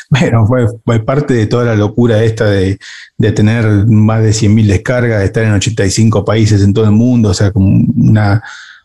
Bueno, 0.09 0.47
fue, 0.47 0.99
parte 1.05 1.35
de 1.35 1.45
toda 1.45 1.65
la 1.65 1.75
locura 1.75 2.23
esta 2.23 2.45
de, 2.45 2.79
tener 3.17 3.85
más 3.85 4.23
de 4.23 4.31
100.000 4.31 4.65
descargas, 4.65 5.19
de 5.19 5.25
estar 5.25 5.43
en 5.43 5.53
85 5.53 6.25
países 6.25 6.63
en 6.63 6.73
todo 6.73 6.85
el 6.85 6.91
mundo, 6.91 7.29
o 7.29 7.33
sea, 7.33 7.51
como 7.51 7.85
una, 7.95 8.41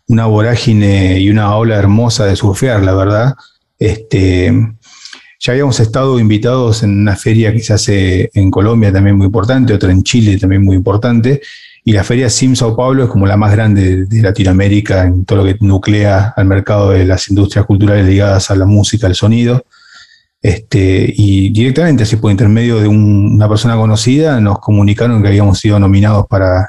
una 0.07 0.27
vorágine 0.27 1.19
y 1.19 1.31
una 1.31 1.57
ola 1.57 1.77
hermosa 1.77 2.27
de 2.27 2.37
surfear, 2.37 2.83
la 2.83 2.95
verdad. 2.95 3.35
Este, 3.79 4.53
ya 5.41 5.53
habíamos 5.53 5.81
estado 5.81 6.19
invitados 6.19 6.83
en 6.83 7.01
una 7.01 7.17
feria 7.17 7.53
que 7.53 7.61
se 7.61 7.73
hace 7.73 8.31
en 8.35 8.51
Colombia 8.51 8.93
también 8.93 9.17
muy 9.17 9.27
importante, 9.27 9.73
otra 9.73 9.93
en 9.93 10.03
Chile 10.03 10.39
también 10.39 10.63
muy 10.63 10.77
importante, 10.77 11.41
y 11.85 11.93
la 11.93 12.05
feria 12.05 12.29
Sim 12.29 12.55
Sao 12.55 12.77
Paulo 12.77 13.05
es 13.05 13.11
como 13.11 13.27
la 13.27 13.37
más 13.37 13.53
grande 13.53 14.05
de 14.05 14.23
Latinoamérica 14.23 15.05
en 15.05 15.25
todo 15.25 15.39
lo 15.39 15.45
que 15.45 15.57
nuclea 15.61 16.35
al 16.37 16.47
mercado 16.47 16.91
de 16.91 17.05
las 17.05 17.29
industrias 17.29 17.65
culturales 17.67 18.07
ligadas 18.07 18.51
a 18.51 18.57
la 18.57 18.65
música, 18.65 19.07
al 19.07 19.15
sonido. 19.15 19.67
Este, 20.45 21.11
y 21.17 21.49
directamente, 21.55 22.03
así 22.03 22.17
por 22.17 22.31
intermedio 22.31 22.79
de 22.79 22.87
una 22.87 23.49
persona 23.49 23.77
conocida, 23.77 24.39
nos 24.43 24.59
comunicaron 24.59 25.23
que 25.23 25.29
habíamos 25.29 25.59
sido 25.59 25.79
nominados 25.79 26.27
para, 26.27 26.69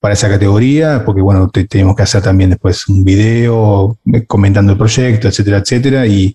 para 0.00 0.14
esa 0.14 0.28
categoría, 0.28 1.04
porque 1.06 1.20
bueno, 1.20 1.48
teníamos 1.48 1.94
que 1.94 2.02
hacer 2.02 2.24
también 2.24 2.50
después 2.50 2.88
un 2.88 3.04
video 3.04 3.96
eh, 4.12 4.26
comentando 4.26 4.72
el 4.72 4.78
proyecto, 4.78 5.28
etcétera, 5.28 5.58
etcétera. 5.58 6.08
Y, 6.08 6.34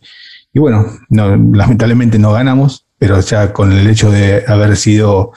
bueno, 0.54 0.86
lamentablemente 1.10 2.18
no 2.18 2.32
ganamos, 2.32 2.86
pero 2.98 3.20
ya 3.20 3.52
con 3.52 3.74
el 3.74 3.86
hecho 3.86 4.10
de 4.10 4.46
haber 4.48 4.78
sido 4.78 5.34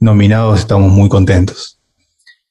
nominados 0.00 0.60
estamos 0.60 0.90
muy 0.90 1.10
contentos. 1.10 1.78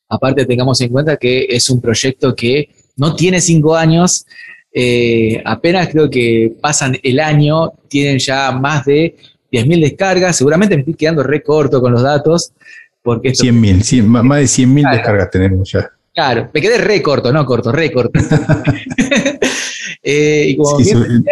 Aparte, 0.08 0.46
tengamos 0.46 0.80
en 0.80 0.91
cuenta 0.91 1.18
que 1.18 1.48
es 1.50 1.72
un 1.72 1.82
proyecto 1.82 2.36
que 2.36 2.70
no 2.98 3.15
tiene 3.15 3.41
cinco 3.41 3.76
años, 3.76 4.28
eh, 4.77 5.41
apenas 5.45 5.88
creo 5.88 6.09
que 6.09 6.53
pasan 6.59 6.97
el 7.01 7.21
año, 7.21 7.71
tienen 7.88 8.19
ya 8.19 8.51
más 8.51 8.83
de 8.83 9.15
10.000 9.49 9.81
descargas, 9.81 10.35
seguramente 10.35 10.75
me 10.75 10.81
estoy 10.81 10.95
quedando 10.95 11.23
re 11.23 11.41
corto 11.41 11.79
con 11.79 11.93
los 11.93 12.03
datos. 12.03 12.51
Porque 13.01 13.29
100.000, 13.29 14.03
más 14.03 14.39
de 14.39 14.45
100.000 14.45 14.91
descargas 14.91 15.31
tenemos 15.31 15.71
ya. 15.71 15.89
Claro, 16.13 16.49
me 16.53 16.61
quedé 16.61 16.77
re 16.77 17.01
corto, 17.01 17.31
no 17.31 17.45
corto, 17.45 17.71
re 17.71 17.91
corto. 17.91 18.19
Eh, 20.07 20.49
y 20.49 20.55
como 20.55 20.77
bien 20.77 21.25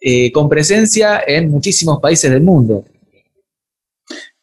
eh, 0.00 0.32
con 0.32 0.48
presencia 0.48 1.22
en 1.24 1.48
muchísimos 1.48 2.00
países 2.00 2.28
del 2.28 2.42
mundo. 2.42 2.84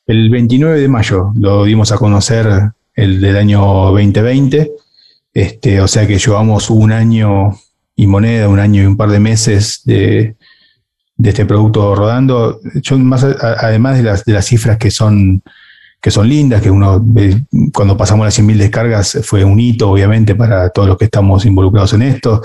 El 0.07 0.29
29 0.29 0.79
de 0.79 0.87
mayo 0.87 1.33
lo 1.35 1.65
dimos 1.65 1.91
a 1.91 1.97
conocer 1.97 2.47
el 2.95 3.19
del 3.19 3.35
año 3.35 3.61
2020, 3.91 4.71
este, 5.33 5.81
o 5.81 5.87
sea 5.89 6.07
que 6.07 6.17
llevamos 6.17 6.69
un 6.69 6.93
año 6.93 7.59
y 7.95 8.07
moneda, 8.07 8.49
un 8.49 8.59
año 8.59 8.83
y 8.83 8.85
un 8.85 8.97
par 8.97 9.09
de 9.09 9.19
meses 9.19 9.81
de, 9.85 10.35
este 11.23 11.45
producto 11.45 11.95
rodando. 11.95 12.59
Además 13.59 13.97
de 13.97 14.03
las, 14.03 14.25
de 14.25 14.33
las 14.33 14.45
cifras 14.45 14.77
que 14.77 14.91
son 14.91 15.43
que 16.01 16.09
son 16.09 16.27
lindas, 16.27 16.63
que 16.63 16.71
uno 16.71 17.05
cuando 17.71 17.95
pasamos 17.95 18.25
las 18.25 18.37
100.000 18.37 18.57
descargas 18.57 19.19
fue 19.23 19.45
un 19.45 19.59
hito, 19.59 19.91
obviamente, 19.91 20.33
para 20.33 20.69
todos 20.69 20.87
los 20.87 20.97
que 20.97 21.05
estamos 21.05 21.45
involucrados 21.45 21.93
en 21.93 22.01
esto. 22.01 22.41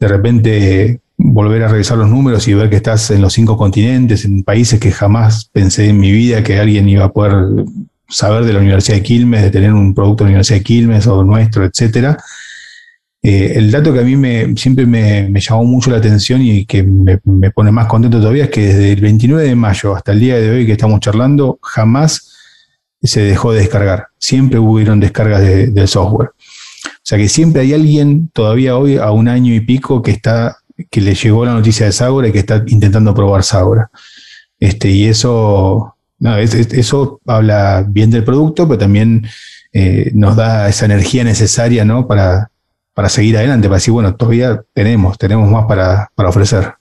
De 0.00 0.08
repente 0.08 1.00
volver 1.16 1.62
a 1.62 1.68
revisar 1.68 1.96
los 1.96 2.10
números 2.10 2.46
y 2.48 2.54
ver 2.54 2.70
que 2.70 2.76
estás 2.76 3.10
en 3.12 3.20
los 3.20 3.32
cinco 3.32 3.56
continentes, 3.56 4.24
en 4.24 4.42
países 4.42 4.80
que 4.80 4.90
jamás 4.90 5.48
pensé 5.52 5.88
en 5.88 5.98
mi 5.98 6.10
vida 6.10 6.42
que 6.42 6.58
alguien 6.58 6.88
iba 6.88 7.04
a 7.04 7.12
poder 7.12 7.64
saber 8.08 8.44
de 8.44 8.52
la 8.52 8.60
Universidad 8.60 8.96
de 8.96 9.02
Quilmes, 9.02 9.42
de 9.42 9.50
tener 9.50 9.72
un 9.72 9.94
producto 9.94 10.24
de 10.24 10.30
la 10.30 10.32
Universidad 10.32 10.58
de 10.58 10.64
Quilmes 10.64 11.06
o 11.06 11.22
nuestro, 11.22 11.64
etcétera. 11.64 12.18
Eh, 13.22 13.54
el 13.56 13.70
dato 13.70 13.92
que 13.92 14.00
a 14.00 14.04
mí 14.04 14.16
me, 14.16 14.54
siempre 14.56 14.86
me, 14.86 15.40
llamó 15.40 15.64
mucho 15.64 15.90
la 15.90 15.96
atención 15.96 16.40
y 16.40 16.64
que 16.66 16.82
me, 16.84 17.18
pone 17.50 17.72
más 17.72 17.86
contento 17.86 18.20
todavía 18.20 18.44
es 18.44 18.50
que 18.50 18.66
desde 18.66 18.92
el 18.92 19.00
29 19.00 19.42
de 19.42 19.54
mayo 19.56 19.96
hasta 19.96 20.12
el 20.12 20.20
día 20.20 20.36
de 20.36 20.50
hoy 20.50 20.66
que 20.66 20.72
estamos 20.72 21.00
charlando, 21.00 21.58
jamás 21.62 22.32
se 23.02 23.22
dejó 23.22 23.52
de 23.52 23.60
descargar. 23.60 24.08
Siempre 24.18 24.58
hubieron 24.58 25.00
descargas 25.00 25.42
del 25.42 25.88
software. 25.88 26.30
O 26.30 27.00
sea 27.02 27.18
que 27.18 27.28
siempre 27.28 27.62
hay 27.62 27.74
alguien 27.74 28.28
todavía 28.32 28.76
hoy 28.76 28.98
a 28.98 29.10
un 29.10 29.28
año 29.28 29.54
y 29.54 29.60
pico 29.60 30.02
que 30.02 30.12
está 30.12 30.58
que 30.90 31.00
le 31.00 31.14
llegó 31.14 31.44
la 31.44 31.54
noticia 31.54 31.86
de 31.86 31.92
Sagora 31.92 32.28
y 32.28 32.32
que 32.32 32.38
está 32.38 32.62
intentando 32.66 33.14
probar 33.14 33.42
Sagora. 33.42 33.90
Este, 34.60 34.90
y 34.90 35.06
eso, 35.06 35.96
eso 36.20 37.20
habla 37.26 37.84
bien 37.88 38.10
del 38.10 38.24
producto, 38.24 38.66
pero 38.66 38.78
también 38.78 39.26
eh, 39.72 40.10
nos 40.14 40.36
da 40.36 40.68
esa 40.68 40.84
energía 40.84 41.24
necesaria 41.24 41.84
¿no? 41.84 42.06
para, 42.06 42.50
para 42.98 43.08
seguir 43.08 43.36
adelante, 43.36 43.68
para 43.68 43.76
decir, 43.76 43.92
bueno, 43.92 44.16
todavía 44.16 44.60
tenemos, 44.74 45.16
tenemos 45.16 45.48
más 45.48 45.66
para, 45.66 46.10
ofrecer. 46.16 46.72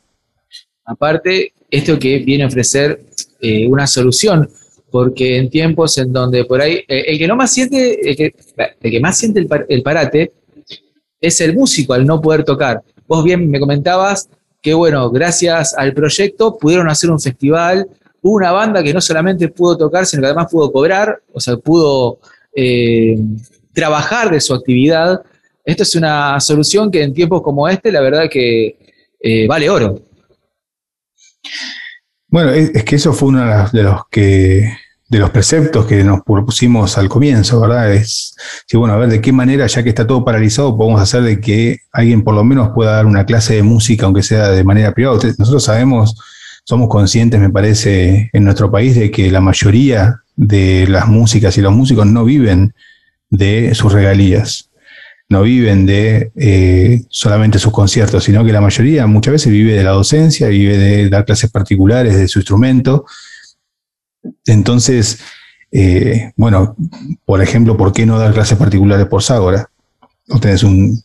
Aparte, 0.83 1.53
esto 1.69 1.99
que 1.99 2.17
viene 2.17 2.43
a 2.43 2.47
ofrecer 2.47 3.03
eh, 3.39 3.67
una 3.67 3.85
solución, 3.85 4.49
porque 4.89 5.37
en 5.37 5.47
tiempos 5.51 5.95
en 5.99 6.11
donde 6.11 6.43
por 6.45 6.59
ahí, 6.59 6.77
eh, 6.87 7.03
el 7.05 7.19
que 7.19 7.27
no 7.27 7.35
más 7.35 7.53
siente, 7.53 8.09
el 8.09 8.15
que, 8.15 8.99
más 8.99 9.15
siente 9.19 9.47
el, 9.69 9.83
parate 9.83 10.31
es 11.21 11.39
el 11.39 11.53
músico 11.53 11.93
al 11.93 12.03
no 12.03 12.19
poder 12.19 12.43
tocar. 12.43 12.81
Vos 13.07 13.23
bien 13.23 13.47
me 13.47 13.59
comentabas 13.59 14.27
que, 14.59 14.73
bueno, 14.73 15.11
gracias 15.11 15.75
al 15.77 15.93
proyecto 15.93 16.57
pudieron 16.57 16.89
hacer 16.89 17.11
un 17.11 17.19
festival, 17.19 17.87
una 18.23 18.51
banda 18.51 18.81
que 18.81 18.91
no 18.91 19.01
solamente 19.01 19.49
pudo 19.49 19.77
tocar, 19.77 20.07
sino 20.07 20.21
que 20.21 20.29
además 20.29 20.47
pudo 20.49 20.71
cobrar, 20.71 21.21
o 21.31 21.39
sea, 21.39 21.57
pudo 21.57 22.17
eh, 22.55 23.19
trabajar 23.71 24.31
de 24.31 24.41
su 24.41 24.55
actividad. 24.55 25.21
Esto 25.67 25.83
es 25.83 25.95
una 25.95 26.39
solución 26.39 26.89
que 26.89 27.03
en 27.03 27.13
tiempos 27.13 27.41
como 27.41 27.67
este, 27.67 27.91
la 27.91 27.99
verdad 27.99 28.29
que 28.31 28.79
eh, 29.19 29.47
vale 29.47 29.69
oro. 29.69 29.99
Bueno, 32.29 32.51
es, 32.51 32.85
que 32.85 32.95
eso 32.95 33.11
fue 33.11 33.27
uno 33.27 33.69
de 33.73 33.83
los 33.83 34.07
que 34.09 34.71
de 35.09 35.19
los 35.19 35.29
preceptos 35.29 35.85
que 35.85 36.05
nos 36.05 36.21
propusimos 36.21 36.97
al 36.97 37.09
comienzo, 37.09 37.59
¿verdad? 37.59 37.93
Es, 37.93 38.33
sí, 38.65 38.77
bueno, 38.77 38.93
a 38.93 38.97
ver 38.97 39.09
de 39.09 39.19
qué 39.19 39.33
manera, 39.33 39.67
ya 39.67 39.83
que 39.83 39.89
está 39.89 40.07
todo 40.07 40.23
paralizado, 40.23 40.77
podemos 40.77 41.01
hacer 41.01 41.21
de 41.23 41.41
que 41.41 41.79
alguien 41.91 42.23
por 42.23 42.33
lo 42.33 42.45
menos 42.45 42.69
pueda 42.73 42.93
dar 42.93 43.05
una 43.05 43.25
clase 43.25 43.55
de 43.55 43.63
música, 43.63 44.05
aunque 44.05 44.23
sea 44.23 44.49
de 44.49 44.63
manera 44.63 44.93
privada. 44.93 45.19
Nosotros 45.37 45.63
sabemos, 45.63 46.15
somos 46.63 46.87
conscientes, 46.87 47.41
me 47.41 47.49
parece, 47.49 48.29
en 48.31 48.43
nuestro 48.45 48.71
país 48.71 48.95
de 48.95 49.11
que 49.11 49.31
la 49.31 49.41
mayoría 49.41 50.21
de 50.37 50.87
las 50.87 51.07
músicas 51.09 51.57
y 51.57 51.61
los 51.61 51.73
músicos 51.73 52.05
no 52.05 52.23
viven 52.23 52.73
de 53.29 53.75
sus 53.75 53.91
regalías, 53.91 54.66
no 55.29 55.41
viven 55.41 55.85
de 55.85 56.31
eh, 56.35 57.03
solamente 57.09 57.59
sus 57.59 57.73
conciertos, 57.73 58.23
sino 58.23 58.45
que 58.45 58.53
la 58.53 58.61
mayoría 58.61 59.07
muchas 59.07 59.33
veces 59.33 59.51
vive 59.51 59.73
de 59.73 59.83
la 59.83 59.91
docencia, 59.91 60.47
vive 60.47 60.77
de 60.77 61.09
dar 61.09 61.25
clases 61.25 61.51
particulares 61.51 62.15
de 62.15 62.27
su 62.27 62.39
instrumento 62.39 63.05
entonces, 64.45 65.19
eh, 65.71 66.31
bueno, 66.35 66.75
por 67.25 67.41
ejemplo, 67.41 67.77
¿por 67.77 67.93
qué 67.93 68.05
no 68.05 68.19
dar 68.19 68.33
clases 68.33 68.57
particulares 68.57 69.05
por 69.07 69.21
Ságora? 69.21 69.69
No 70.27 70.39
tenés 70.39 70.63
un, 70.63 71.03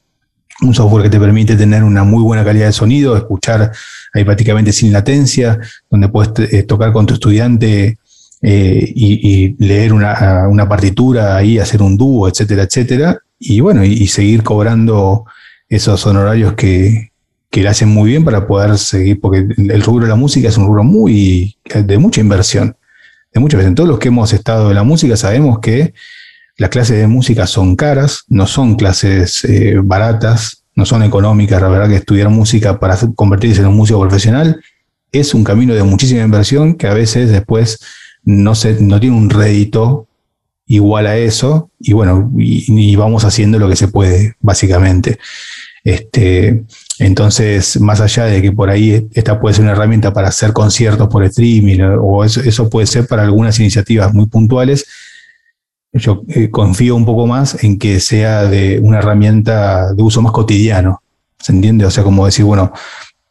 software 0.73 1.03
que 1.03 1.11
te 1.11 1.19
permite 1.19 1.57
tener 1.57 1.83
una 1.83 2.05
muy 2.05 2.23
buena 2.23 2.45
calidad 2.45 2.67
de 2.67 2.73
sonido, 2.73 3.17
escuchar 3.17 3.73
ahí 4.15 4.25
prácticamente 4.25 4.73
sin 4.73 4.93
latencia, 4.93 5.59
donde 5.91 6.09
puedes 6.09 6.53
eh, 6.53 6.63
tocar 6.63 6.93
con 6.93 7.05
tu 7.05 7.15
estudiante 7.15 7.99
eh, 8.43 8.93
y, 8.95 9.57
leer 9.65 9.93
una, 9.93 10.69
partitura 10.69 11.37
ahí, 11.37 11.59
hacer 11.59 11.83
un 11.83 11.97
dúo, 11.97 12.29
etcétera, 12.29 12.65
etcétera. 12.65 13.19
Y 13.39 13.61
bueno, 13.61 13.85
y, 13.85 14.07
seguir 14.09 14.43
cobrando 14.43 15.25
esos 15.69 16.05
honorarios 16.07 16.55
que, 16.55 17.13
que 17.51 17.63
le 17.63 17.69
hacen 17.69 17.89
muy 17.89 18.11
bien 18.11 18.25
para 18.25 18.47
poder 18.47 18.77
seguir, 18.79 19.21
porque 19.21 19.47
el 19.57 19.83
rubro 19.83 20.05
de 20.05 20.11
la 20.11 20.17
música 20.17 20.49
es 20.49 20.57
un 20.57 20.67
rubro 20.67 20.85
muy 20.85 21.57
de 21.65 21.99
mucha 21.99 22.21
inversión 22.21 22.77
de 23.33 23.41
muchas 23.41 23.59
veces. 23.59 23.75
Todos 23.75 23.89
los 23.89 23.99
que 23.99 24.09
hemos 24.09 24.33
estado 24.33 24.69
en 24.71 24.75
la 24.75 24.83
música 24.83 25.17
sabemos 25.17 25.59
que 25.61 25.95
las 26.59 26.71
clases 26.71 26.99
de 26.99 27.07
música 27.07 27.47
son 27.47 27.77
caras, 27.77 28.25
no 28.29 28.47
son 28.47 28.77
clases 28.77 29.45
eh, 29.45 29.77
baratas, 29.83 30.65
no 30.75 30.85
son 30.85 31.03
económicas. 31.03 31.61
La 31.61 31.69
verdad 31.69 31.89
que 31.89 31.97
estudiar 31.97 32.29
música 32.29 32.79
para 32.79 32.97
convertirse 33.15 33.63
en 33.63 33.69
un 33.69 33.77
músico 33.77 34.01
profesional 34.01 34.61
es 35.11 35.35
un 35.35 35.45
camino 35.45 35.75
de 35.75 35.83
muchísima 35.83 36.23
inversión 36.23 36.75
que 36.75 36.87
a 36.87 36.95
veces 36.95 37.31
después 37.31 37.81
no, 38.25 38.55
se, 38.55 38.81
no 38.81 39.01
tiene 39.01 39.17
un 39.17 39.31
rédito 39.31 40.07
igual 40.67 41.07
a 41.07 41.17
eso 41.17 41.71
y 41.79 41.93
bueno, 41.93 42.31
y 42.37 42.97
vamos 42.97 43.25
haciendo 43.25 43.59
lo 43.59 43.69
que 43.69 43.77
se 43.77 43.89
puede, 43.89 44.37
básicamente. 44.41 45.19
Este, 45.85 46.65
entonces, 46.99 47.81
más 47.81 48.01
allá 48.01 48.27
de 48.27 48.41
que 48.41 48.53
por 48.53 48.71
ahí 48.71 49.09
esta 49.13 49.41
puede 49.41 49.55
ser 49.55 49.65
una 49.65 49.73
herramienta 49.73 50.13
para 50.13 50.29
hacer 50.29 50.53
conciertos 50.53 51.09
por 51.09 51.25
streaming 51.25 51.81
o 52.01 52.25
eso, 52.25 52.71
puede 52.71 52.87
ser 52.87 53.07
para 53.07 53.23
algunas 53.23 53.59
iniciativas 53.59 54.15
muy 54.15 54.27
puntuales, 54.27 54.87
yo 55.93 56.23
eh, 56.29 56.49
confío 56.51 56.97
un 56.97 57.05
poco 57.05 57.27
más 57.27 57.63
en 57.65 57.79
que 57.79 58.01
sea 58.01 58.45
de 58.45 58.81
una 58.81 58.99
herramienta 58.99 59.93
de 59.93 60.03
uso 60.03 60.23
más 60.23 60.33
cotidiano. 60.33 61.03
¿Se 61.39 61.53
entiende? 61.53 61.85
O 61.85 61.91
sea, 61.91 62.05
como 62.05 62.25
decir, 62.25 62.45
bueno, 62.45 62.73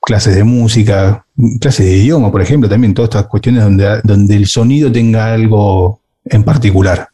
clases 0.02 0.36
de 0.36 0.44
música, 0.44 1.26
clases 1.60 1.86
de 1.86 1.98
idioma, 1.98 2.32
por 2.32 2.42
ejemplo, 2.42 2.68
también 2.68 2.94
todas 2.94 3.10
estas 3.10 3.28
cuestiones 3.28 3.64
donde, 3.64 4.02
donde 4.04 4.36
el 4.36 4.48
sonido 4.48 4.92
tenga 4.92 5.34
algo 5.34 6.02
en 6.26 6.44
particular. 6.44 7.10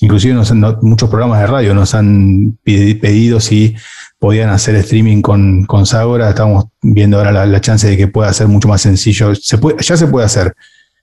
Inclusive 0.00 0.34
muchos 0.82 1.08
programas 1.08 1.40
de 1.40 1.46
radio 1.46 1.74
nos 1.74 1.94
han 1.94 2.58
pedido 2.62 3.40
si 3.40 3.74
podían 4.18 4.50
hacer 4.50 4.74
streaming 4.76 5.22
con, 5.22 5.64
con 5.66 5.86
Sagora. 5.86 6.30
Estamos 6.30 6.66
viendo 6.82 7.18
ahora 7.18 7.46
la, 7.46 7.60
chance 7.60 7.88
de 7.88 7.96
que 7.96 8.08
pueda 8.08 8.32
ser 8.32 8.48
mucho 8.48 8.68
más 8.68 8.80
sencillo. 8.82 9.32
Ya 9.32 9.96
se 9.96 10.06
puede 10.06 10.26
hacer, 10.26 10.54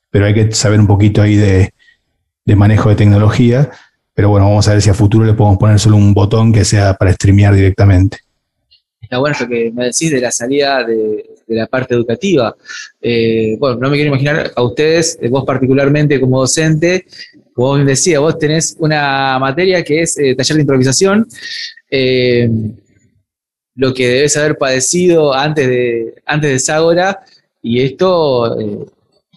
pero 0.09 0.25
hay 0.25 0.33
que 0.33 0.51
saber 0.51 0.79
un 0.79 0.87
poquito 0.87 1.21
ahí 1.21 1.35
de, 1.35 1.73
manejo 2.55 2.89
de 2.89 2.95
tecnología. 2.95 3.69
Pero 4.13 4.29
bueno, 4.29 4.47
vamos 4.47 4.67
a 4.67 4.73
ver 4.73 4.81
si 4.81 4.89
a 4.89 4.93
futuro 4.93 5.25
le 5.25 5.33
podemos 5.33 5.57
poner 5.57 5.79
solo 5.79 5.95
un 5.95 6.13
botón 6.13 6.51
que 6.51 6.65
sea 6.65 6.95
para 6.95 7.13
streamear 7.13 7.53
directamente. 7.55 8.19
Está 9.11 9.19
bueno 9.19 9.33
esto 9.33 9.45
que 9.49 9.69
me 9.73 9.83
decís 9.87 10.09
de 10.09 10.21
la 10.21 10.31
salida 10.31 10.85
de, 10.85 11.35
la 11.47 11.67
parte 11.67 11.93
educativa. 11.93 12.55
Eh, 13.01 13.57
bueno, 13.59 13.75
no 13.75 13.89
me 13.89 13.97
quiero 13.97 14.07
imaginar 14.07 14.53
a 14.55 14.63
ustedes, 14.63 15.19
eh, 15.21 15.27
vos 15.27 15.43
particularmente 15.43 16.17
como 16.17 16.39
docente, 16.39 17.05
como 17.53 17.75
me 17.75 17.83
decía, 17.83 18.21
vos 18.21 18.39
tenés 18.39 18.77
una 18.79 19.37
materia 19.37 19.83
que 19.83 20.03
es 20.03 20.17
eh, 20.17 20.33
taller 20.33 20.55
de 20.55 20.61
improvisación 20.61 21.27
lo 23.75 23.93
que 23.93 24.07
debes 24.07 24.37
haber 24.37 24.57
padecido 24.57 25.33
antes 25.33 25.67
de, 25.67 26.15
antes 26.25 26.49
de 26.49 26.59
Ságora 26.59 27.19
y 27.61 27.81
esto 27.81 28.57
eh, 28.61 28.85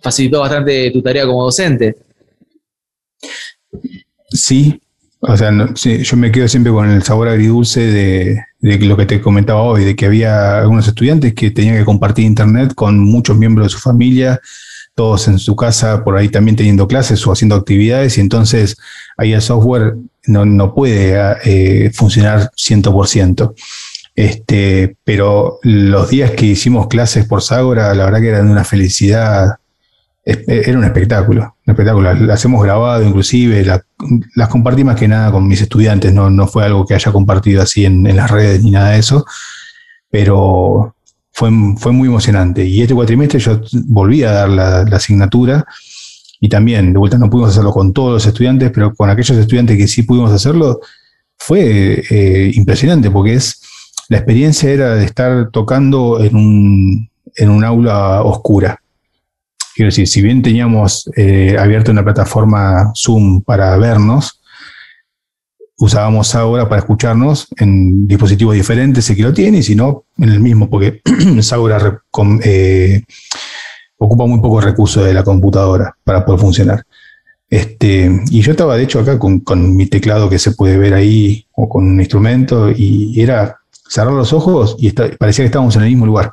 facilitó 0.00 0.38
bastante 0.38 0.88
tu 0.92 1.02
tarea 1.02 1.26
como 1.26 1.42
docente. 1.42 1.96
Sí, 4.30 4.80
o 5.26 5.36
sea, 5.36 5.50
yo 5.74 6.16
me 6.16 6.30
quedo 6.30 6.48
siempre 6.48 6.72
con 6.72 6.90
el 6.90 7.02
sabor 7.02 7.28
agridulce 7.28 7.80
de, 7.80 8.44
de, 8.60 8.78
lo 8.80 8.96
que 8.96 9.06
te 9.06 9.20
comentaba 9.20 9.62
hoy, 9.62 9.84
de 9.84 9.96
que 9.96 10.06
había 10.06 10.58
algunos 10.58 10.86
estudiantes 10.86 11.34
que 11.34 11.50
tenían 11.50 11.76
que 11.76 11.84
compartir 11.84 12.26
internet 12.26 12.74
con 12.74 12.98
muchos 12.98 13.36
miembros 13.36 13.66
de 13.66 13.70
su 13.70 13.78
familia, 13.78 14.40
todos 14.94 15.26
en 15.28 15.38
su 15.38 15.56
casa, 15.56 16.04
por 16.04 16.16
ahí 16.16 16.28
también 16.28 16.56
teniendo 16.56 16.86
clases 16.86 17.26
o 17.26 17.32
haciendo 17.32 17.54
actividades, 17.54 18.18
y 18.18 18.20
entonces 18.20 18.76
ahí 19.16 19.32
el 19.32 19.42
software 19.42 19.94
no, 20.26 20.74
puede 20.74 21.36
eh, 21.44 21.90
funcionar 21.92 22.50
100%. 22.56 23.54
Este, 24.16 24.96
pero 25.02 25.58
los 25.62 26.08
días 26.08 26.32
que 26.32 26.46
hicimos 26.46 26.86
clases 26.86 27.26
por 27.26 27.42
Ságora, 27.42 27.94
la 27.94 28.04
verdad 28.04 28.20
que 28.20 28.28
eran 28.28 28.50
una 28.50 28.64
felicidad 28.64 29.56
era 30.24 30.78
un 30.78 30.84
espectáculo, 30.84 31.56
un 31.66 31.70
espectáculo. 31.70 32.14
Las 32.14 32.44
hemos 32.44 32.62
grabado, 32.62 33.02
inclusive, 33.02 33.64
las 34.34 34.48
compartí 34.48 34.82
más 34.82 34.96
que 34.96 35.08
nada 35.08 35.30
con 35.30 35.46
mis 35.46 35.60
estudiantes, 35.60 36.12
no, 36.14 36.30
no 36.30 36.46
fue 36.46 36.64
algo 36.64 36.86
que 36.86 36.94
haya 36.94 37.12
compartido 37.12 37.62
así 37.62 37.84
en, 37.84 38.04
las 38.16 38.30
redes 38.30 38.62
ni 38.62 38.70
nada 38.70 38.90
de 38.90 38.98
eso, 38.98 39.26
pero 40.10 40.96
fue, 41.30 41.50
fue, 41.78 41.92
muy 41.92 42.08
emocionante. 42.08 42.64
Y 42.64 42.80
este 42.80 42.94
cuatrimestre 42.94 43.38
yo 43.38 43.60
volví 43.86 44.22
a 44.22 44.32
dar 44.32 44.48
la, 44.48 44.96
asignatura 44.96 45.66
y 46.40 46.48
también, 46.48 46.92
de 46.92 46.98
vuelta, 46.98 47.18
no 47.18 47.28
pudimos 47.28 47.50
hacerlo 47.50 47.72
con 47.72 47.92
todos 47.92 48.14
los 48.14 48.26
estudiantes, 48.26 48.70
pero 48.70 48.94
con 48.94 49.10
aquellos 49.10 49.36
estudiantes 49.36 49.76
que 49.76 49.88
sí 49.88 50.02
pudimos 50.04 50.32
hacerlo, 50.32 50.80
fue 51.36 52.02
eh, 52.10 52.50
impresionante 52.54 53.10
porque 53.10 53.34
es, 53.34 53.60
la 54.08 54.18
experiencia 54.18 54.70
era 54.70 54.94
de 54.94 55.04
estar 55.04 55.50
tocando 55.50 56.22
en 56.22 56.34
un, 56.34 57.10
en 57.36 57.50
un 57.50 57.64
aula 57.64 58.22
oscura 58.22 58.80
Quiero 59.74 59.88
decir, 59.88 60.06
si 60.06 60.22
bien 60.22 60.40
teníamos 60.40 61.10
eh, 61.16 61.56
abierta 61.58 61.90
una 61.90 62.04
plataforma 62.04 62.92
Zoom 62.94 63.42
para 63.42 63.76
vernos, 63.76 64.40
usábamos 65.78 66.28
Saura 66.28 66.68
para 66.68 66.80
escucharnos 66.80 67.48
en 67.56 68.06
dispositivos 68.06 68.54
diferentes, 68.54 69.04
sé 69.04 69.16
que 69.16 69.22
lo 69.22 69.32
tiene, 69.32 69.58
y 69.58 69.62
si 69.62 69.74
no, 69.74 70.04
en 70.18 70.28
el 70.28 70.40
mismo, 70.40 70.70
porque 70.70 71.02
Saura 71.40 72.02
eh, 72.44 73.02
ocupa 73.98 74.26
muy 74.26 74.40
pocos 74.40 74.62
recursos 74.62 75.04
de 75.04 75.14
la 75.14 75.24
computadora 75.24 75.96
para 76.04 76.24
poder 76.24 76.40
funcionar. 76.40 76.84
Este, 77.50 78.10
y 78.30 78.40
yo 78.40 78.52
estaba, 78.52 78.76
de 78.76 78.84
hecho, 78.84 79.00
acá 79.00 79.18
con, 79.18 79.76
mi 79.76 79.86
teclado 79.86 80.30
que 80.30 80.38
se 80.38 80.52
puede 80.52 80.78
ver 80.78 80.94
ahí, 80.94 81.46
o 81.52 81.68
con 81.68 81.84
un 81.84 82.00
instrumento, 82.00 82.70
y 82.70 83.20
era 83.20 83.58
cerrar 83.88 84.12
los 84.12 84.32
ojos 84.32 84.76
y 84.78 84.90
parecía 84.90 85.42
que 85.42 85.46
estábamos 85.46 85.76
en 85.76 85.82
el 85.82 85.88
mismo 85.88 86.06
lugar. 86.06 86.32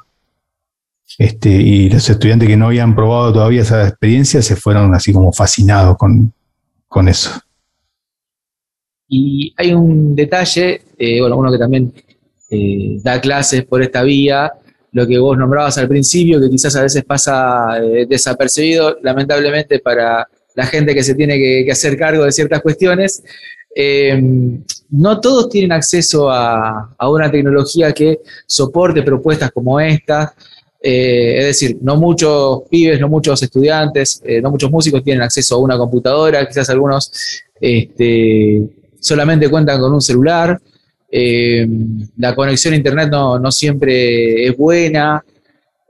Este, 1.17 1.49
y 1.49 1.89
los 1.89 2.09
estudiantes 2.09 2.47
que 2.47 2.57
no 2.57 2.67
habían 2.67 2.95
probado 2.95 3.33
todavía 3.33 3.61
esa 3.61 3.87
experiencia 3.87 4.41
se 4.41 4.55
fueron 4.55 4.93
así 4.93 5.11
como 5.13 5.31
fascinados 5.31 5.97
con, 5.97 6.33
eso. 7.07 7.31
Y 9.07 9.53
hay 9.57 9.73
un 9.73 10.15
detalle, 10.15 10.81
eh, 10.97 11.19
bueno, 11.19 11.37
uno 11.37 11.51
que 11.51 11.57
también 11.57 11.93
eh, 12.49 12.97
da 13.01 13.19
clases 13.19 13.65
por 13.65 13.81
esta 13.81 14.03
vía, 14.03 14.51
lo 14.93 15.07
que 15.07 15.17
vos 15.17 15.37
nombrabas 15.37 15.77
al 15.77 15.87
principio, 15.87 16.39
que 16.39 16.49
quizás 16.49 16.75
a 16.75 16.83
veces 16.83 17.03
pasa 17.05 17.77
eh, 17.81 18.05
desapercibido, 18.07 18.97
lamentablemente 19.01 19.79
para 19.79 20.27
la 20.53 20.65
gente 20.65 20.93
que 20.93 21.03
se 21.03 21.15
tiene 21.15 21.37
que, 21.37 21.71
hacer 21.71 21.97
cargo 21.97 22.25
de 22.25 22.31
ciertas 22.31 22.61
cuestiones, 22.61 23.23
no 24.89 25.21
todos 25.21 25.47
tienen 25.47 25.71
acceso 25.71 26.29
a, 26.29 26.93
a, 26.97 27.09
una 27.09 27.31
tecnología 27.31 27.93
que 27.93 28.19
soporte 28.45 29.01
propuestas 29.01 29.49
como 29.51 29.79
esta. 29.79 30.35
Eh, 30.83 31.37
es 31.37 31.45
decir, 31.45 31.77
no 31.81 31.95
muchos 31.95 32.63
pibes, 32.69 32.99
no 32.99 33.07
muchos 33.07 33.41
estudiantes, 33.43 34.19
eh, 34.25 34.41
no 34.41 34.49
muchos 34.49 34.71
músicos 34.71 35.03
tienen 35.03 35.21
acceso 35.21 35.55
a 35.55 35.59
una 35.59 35.77
computadora, 35.77 36.47
quizás 36.47 36.71
algunos 36.71 37.11
este, 37.59 38.63
solamente 38.99 39.47
cuentan 39.47 39.79
con 39.79 39.93
un 39.93 40.01
celular, 40.01 40.59
eh, 41.11 41.67
la 42.17 42.33
conexión 42.33 42.73
a 42.73 42.77
internet 42.77 43.09
no, 43.11 43.51
siempre 43.51 44.47
es 44.47 44.57
buena. 44.57 45.23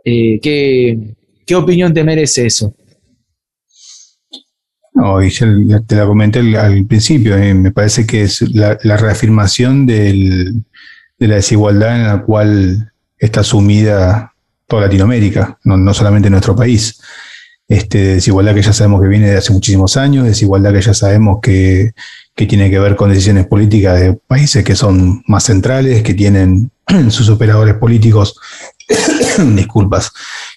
¿qué, 0.04 1.16
opinión 1.56 1.94
te 1.94 2.04
merece 2.04 2.48
eso? 2.48 2.74
No, 4.94 5.20
te 5.88 5.96
la 5.96 6.06
comenté 6.06 6.40
al, 6.40 6.86
principio, 6.86 7.38
me 7.38 7.72
parece 7.72 8.06
que 8.06 8.24
es 8.24 8.42
la, 8.54 8.76
reafirmación 8.98 9.86
de 9.86 10.54
la 11.20 11.36
desigualdad 11.36 11.96
en 11.96 12.08
la 12.08 12.24
cual 12.24 12.92
está 13.18 13.44
sumida 13.44 14.31
toda 14.72 14.84
Latinoamérica, 14.84 15.60
no, 15.66 15.94
solamente 15.94 16.30
nuestro 16.30 16.56
país. 16.56 17.02
Este, 17.68 18.16
desigualdad 18.16 18.54
que 18.54 18.62
ya 18.62 18.72
sabemos 18.72 19.02
que 19.02 19.10
viene 19.10 19.30
de 19.30 19.38
hace 19.38 19.52
muchísimos 19.52 19.98
años, 19.98 20.26
desigualdad 20.26 20.72
que 20.72 20.82
ya 20.82 20.94
sabemos 20.94 21.40
que, 21.42 21.92
tiene 22.34 22.72
que 22.72 22.80
ver 22.80 22.96
con 22.96 23.10
decisiones 23.10 23.46
políticas 23.46 24.00
de 24.00 24.14
países 24.14 24.64
que 24.64 24.76
son 24.76 25.24
más 25.28 25.44
centrales, 25.44 26.02
que 26.04 26.14
tienen 26.14 26.72
sus 27.10 27.28
operadores 27.28 27.76
políticos, 27.76 28.40
disculpas, 29.56 30.12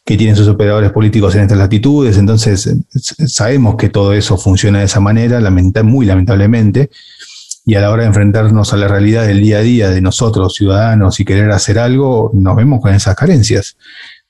que 0.04 0.16
tienen 0.16 0.36
sus 0.36 0.46
operadores 0.46 0.92
políticos 0.92 1.34
en 1.34 1.42
estas 1.42 1.58
latitudes. 1.58 2.16
Entonces, 2.16 2.72
sabemos 3.26 3.74
que 3.76 3.88
todo 3.88 4.12
eso 4.12 4.38
funciona 4.38 4.78
de 4.78 4.84
esa 4.84 5.00
manera, 5.00 5.40
muy 5.82 6.06
lamentablemente 6.06 6.88
y 7.64 7.74
a 7.76 7.80
la 7.80 7.90
hora 7.90 8.02
de 8.02 8.08
enfrentarnos 8.08 8.72
a 8.72 8.76
la 8.76 8.88
realidad 8.88 9.26
del 9.26 9.40
día 9.40 9.58
a 9.58 9.62
día 9.62 9.90
de 9.90 10.00
nosotros, 10.00 10.54
ciudadanos, 10.54 11.18
y 11.20 11.24
querer 11.24 11.50
hacer 11.50 11.78
algo, 11.78 12.30
nos 12.34 12.56
vemos 12.56 12.80
con 12.80 12.92
esas 12.92 13.16
carencias. 13.16 13.76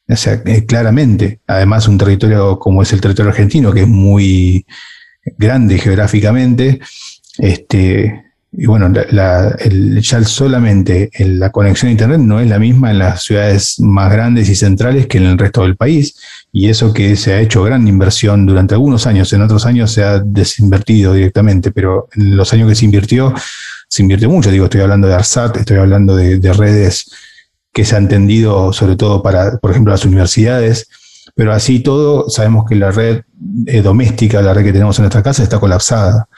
O 0.09 0.17
sea, 0.17 0.43
eh, 0.45 0.67
claramente, 0.67 1.41
además 1.47 1.89
un 1.89 1.99
territorio 1.99 2.59
como 2.59 2.83
es 2.83 2.93
el 2.93 3.01
territorio 3.01 3.31
argentino, 3.31 3.73
que 3.73 3.83
es 3.83 3.89
muy 3.89 4.67
grande 5.39 5.79
geográficamente, 5.79 6.81
este, 7.39 8.23
y 8.57 8.67
bueno, 8.67 8.89
la, 9.11 9.57
ya 10.01 10.25
solamente 10.25 11.11
la 11.19 11.51
conexión 11.51 11.89
a 11.89 11.93
Internet 11.93 12.21
no 12.21 12.39
es 12.39 12.49
la 12.49 12.59
misma 12.59 12.93
en 12.93 13.01
las 13.01 13.25
ciudades 13.25 13.81
más 13.81 14.13
grandes 14.13 14.49
y 14.49 14.55
centrales 14.55 15.07
que 15.09 15.19
en 15.19 15.25
el 15.25 15.39
resto 15.39 15.63
del 15.63 15.77
país. 15.77 16.17
Y 16.53 16.69
eso 16.69 16.93
que 16.93 17.17
se 17.17 17.33
ha 17.33 17.41
hecho 17.41 17.65
gran 17.65 17.89
inversión 17.89 18.47
durante 18.47 18.75
algunos 18.75 19.07
años, 19.09 19.33
en 19.33 19.43
otros 19.43 19.67
años 19.67 19.91
se 19.91 20.05
ha 20.05 20.21
desinvertido 20.21 21.15
directamente, 21.15 21.73
pero 21.73 22.09
en 22.15 22.37
los 22.37 22.53
años 22.53 22.69
que 22.69 22.77
se 22.77 22.85
invirtió, 22.85 23.35
se 23.89 24.03
invirtió 24.03 24.31
mucho. 24.31 24.53
Digo, 24.53 24.67
estoy 24.67 24.83
hablando 24.83 25.09
de 25.09 25.15
ARSAT, 25.15 25.57
estoy 25.57 25.79
hablando 25.79 26.15
de, 26.15 26.53
redes 26.53 27.11
que 27.73 27.85
se 27.85 27.97
han 27.97 28.09
tendido 28.09 28.73
sobre 28.73 28.95
todo 28.95 29.21
para, 29.21 29.59
por 29.59 29.73
ejemplo, 29.73 29.91
las 29.91 30.05
universidades. 30.05 30.87
Pero 31.35 31.53
así 31.53 31.81
todo, 31.81 32.31
sabemos 32.31 32.67
que 32.69 32.77
la 32.77 32.93
red 32.93 33.23
eh, 33.67 33.83
doméstica, 33.83 34.41
la 34.43 34.55
red 34.55 34.63
que 34.63 34.73
tenemos 34.73 34.97
en 34.99 35.05
nuestra 35.05 35.25
casa, 35.25 35.43
está 35.43 35.59
colapsada 35.59 36.29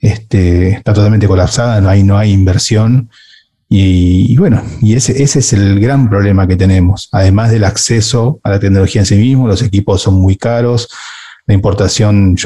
este, 0.00 0.70
está 0.70 0.92
totalmente 0.92 1.26
colapsada, 1.26 1.80
no 1.80 1.88
hay, 1.88 2.02
no 2.02 2.16
hay 2.16 2.32
inversión. 2.32 3.10
Y, 3.70 4.36
bueno, 4.38 4.62
y 4.80 4.94
ese, 4.94 5.22
ese 5.22 5.40
es 5.40 5.52
el 5.52 5.78
gran 5.78 6.08
problema 6.08 6.46
que 6.46 6.56
tenemos. 6.56 7.08
Además 7.12 7.50
del 7.50 7.64
acceso 7.64 8.40
a 8.42 8.50
la 8.50 8.60
tecnología 8.60 9.02
en 9.02 9.06
sí 9.06 9.16
mismo, 9.16 9.46
los 9.46 9.62
equipos 9.62 10.00
son 10.00 10.14
muy 10.14 10.36
caros, 10.36 10.88
la 11.46 11.54
importación, 11.54 12.36